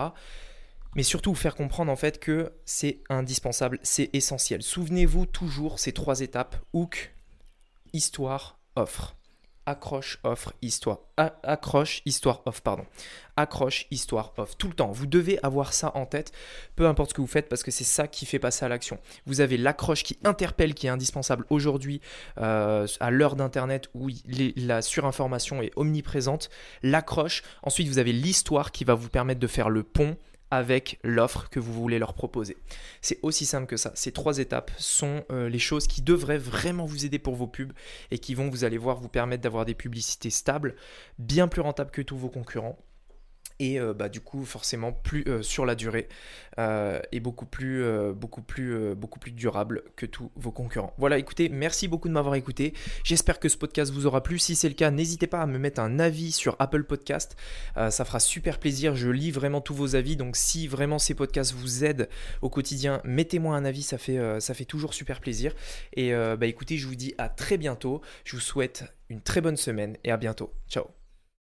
Mais 0.95 1.03
surtout 1.03 1.31
vous 1.31 1.35
faire 1.35 1.55
comprendre 1.55 1.91
en 1.91 1.95
fait 1.95 2.19
que 2.19 2.53
c'est 2.63 3.01
indispensable, 3.09 3.79
c'est 3.81 4.09
essentiel. 4.13 4.61
Souvenez-vous 4.61 5.25
toujours 5.25 5.79
ces 5.79 5.93
trois 5.93 6.21
étapes, 6.21 6.55
hook, 6.73 7.13
histoire, 7.91 8.59
offre 8.75 9.15
accroche, 9.65 10.19
offre, 10.23 10.53
histoire. 10.61 10.99
accroche, 11.17 12.01
histoire, 12.05 12.41
off, 12.45 12.61
pardon. 12.61 12.85
Accroche, 13.37 13.87
histoire, 13.91 14.33
off. 14.37 14.57
Tout 14.57 14.67
le 14.67 14.73
temps. 14.73 14.91
Vous 14.91 15.07
devez 15.07 15.39
avoir 15.43 15.73
ça 15.73 15.91
en 15.95 16.05
tête, 16.05 16.31
peu 16.75 16.87
importe 16.87 17.09
ce 17.09 17.13
que 17.15 17.21
vous 17.21 17.27
faites, 17.27 17.49
parce 17.49 17.63
que 17.63 17.71
c'est 17.71 17.83
ça 17.83 18.07
qui 18.07 18.25
fait 18.25 18.39
passer 18.39 18.65
à 18.65 18.69
l'action. 18.69 18.99
Vous 19.25 19.41
avez 19.41 19.57
l'accroche 19.57 20.03
qui 20.03 20.17
interpelle, 20.23 20.73
qui 20.73 20.87
est 20.87 20.91
indispensable 20.91 21.45
aujourd'hui 21.49 22.01
euh, 22.39 22.87
à 22.99 23.11
l'heure 23.11 23.35
d'Internet 23.35 23.89
où 23.93 24.09
la 24.55 24.81
surinformation 24.81 25.61
est 25.61 25.71
omniprésente. 25.75 26.49
L'accroche. 26.83 27.43
Ensuite, 27.63 27.87
vous 27.87 27.99
avez 27.99 28.13
l'histoire 28.13 28.71
qui 28.71 28.83
va 28.83 28.93
vous 28.93 29.09
permettre 29.09 29.39
de 29.39 29.47
faire 29.47 29.69
le 29.69 29.83
pont 29.83 30.17
avec 30.51 30.99
l'offre 31.03 31.49
que 31.49 31.59
vous 31.59 31.73
voulez 31.73 31.99
leur 31.99 32.13
proposer. 32.13 32.57
C'est 33.01 33.19
aussi 33.21 33.45
simple 33.45 33.67
que 33.67 33.77
ça. 33.77 33.91
Ces 33.95 34.11
trois 34.11 34.37
étapes 34.39 34.71
sont 34.77 35.23
euh, 35.31 35.49
les 35.49 35.59
choses 35.59 35.87
qui 35.87 36.01
devraient 36.01 36.37
vraiment 36.37 36.85
vous 36.85 37.05
aider 37.05 37.19
pour 37.19 37.35
vos 37.35 37.47
pubs 37.47 37.73
et 38.11 38.19
qui 38.19 38.35
vont, 38.35 38.49
vous 38.49 38.63
allez 38.63 38.77
voir, 38.77 38.99
vous 38.99 39.09
permettre 39.09 39.43
d'avoir 39.43 39.65
des 39.65 39.73
publicités 39.73 40.29
stables, 40.29 40.75
bien 41.19 41.47
plus 41.47 41.61
rentables 41.61 41.91
que 41.91 42.01
tous 42.01 42.17
vos 42.17 42.29
concurrents 42.29 42.77
et 43.59 43.79
euh, 43.79 43.93
bah, 43.93 44.09
du 44.09 44.21
coup 44.21 44.45
forcément 44.45 44.91
plus 44.91 45.23
euh, 45.27 45.41
sur 45.41 45.65
la 45.65 45.75
durée 45.75 46.07
euh, 46.59 46.99
et 47.11 47.19
beaucoup 47.19 47.45
plus 47.45 47.83
beaucoup 48.13 48.41
plus 48.41 48.95
beaucoup 48.95 49.19
plus 49.19 49.31
durable 49.31 49.83
que 49.95 50.05
tous 50.05 50.31
vos 50.35 50.51
concurrents. 50.51 50.93
Voilà, 50.97 51.17
écoutez, 51.17 51.49
merci 51.49 51.87
beaucoup 51.87 52.07
de 52.07 52.13
m'avoir 52.13 52.35
écouté. 52.35 52.73
J'espère 53.03 53.39
que 53.39 53.49
ce 53.49 53.57
podcast 53.57 53.91
vous 53.91 54.05
aura 54.05 54.23
plu. 54.23 54.39
Si 54.39 54.55
c'est 54.55 54.69
le 54.69 54.75
cas, 54.75 54.91
n'hésitez 54.91 55.27
pas 55.27 55.41
à 55.41 55.45
me 55.45 55.57
mettre 55.57 55.81
un 55.81 55.99
avis 55.99 56.31
sur 56.31 56.55
Apple 56.59 56.83
Podcast. 56.83 57.35
ça 57.75 58.05
fera 58.05 58.19
super 58.19 58.59
plaisir. 58.59 58.95
Je 58.95 59.09
lis 59.09 59.31
vraiment 59.31 59.61
tous 59.61 59.73
vos 59.73 59.95
avis. 59.95 60.15
Donc 60.15 60.35
si 60.35 60.67
vraiment 60.67 60.99
ces 60.99 61.13
podcasts 61.13 61.53
vous 61.53 61.83
aident 61.83 62.09
au 62.41 62.49
quotidien, 62.49 63.01
mettez-moi 63.03 63.55
un 63.55 63.65
avis. 63.65 63.83
Ça 63.83 63.97
fait 63.97 64.39
ça 64.39 64.53
fait 64.53 64.65
toujours 64.65 64.93
super 64.93 65.19
plaisir. 65.19 65.53
Et 65.93 66.13
bah 66.13 66.47
écoutez, 66.47 66.77
je 66.77 66.87
vous 66.87 66.95
dis 66.95 67.13
à 67.17 67.29
très 67.29 67.57
bientôt. 67.57 68.01
Je 68.23 68.35
vous 68.35 68.41
souhaite 68.41 68.85
une 69.09 69.21
très 69.21 69.41
bonne 69.41 69.57
semaine 69.57 69.97
et 70.03 70.11
à 70.11 70.17
bientôt. 70.17 70.53
Ciao. 70.69 70.94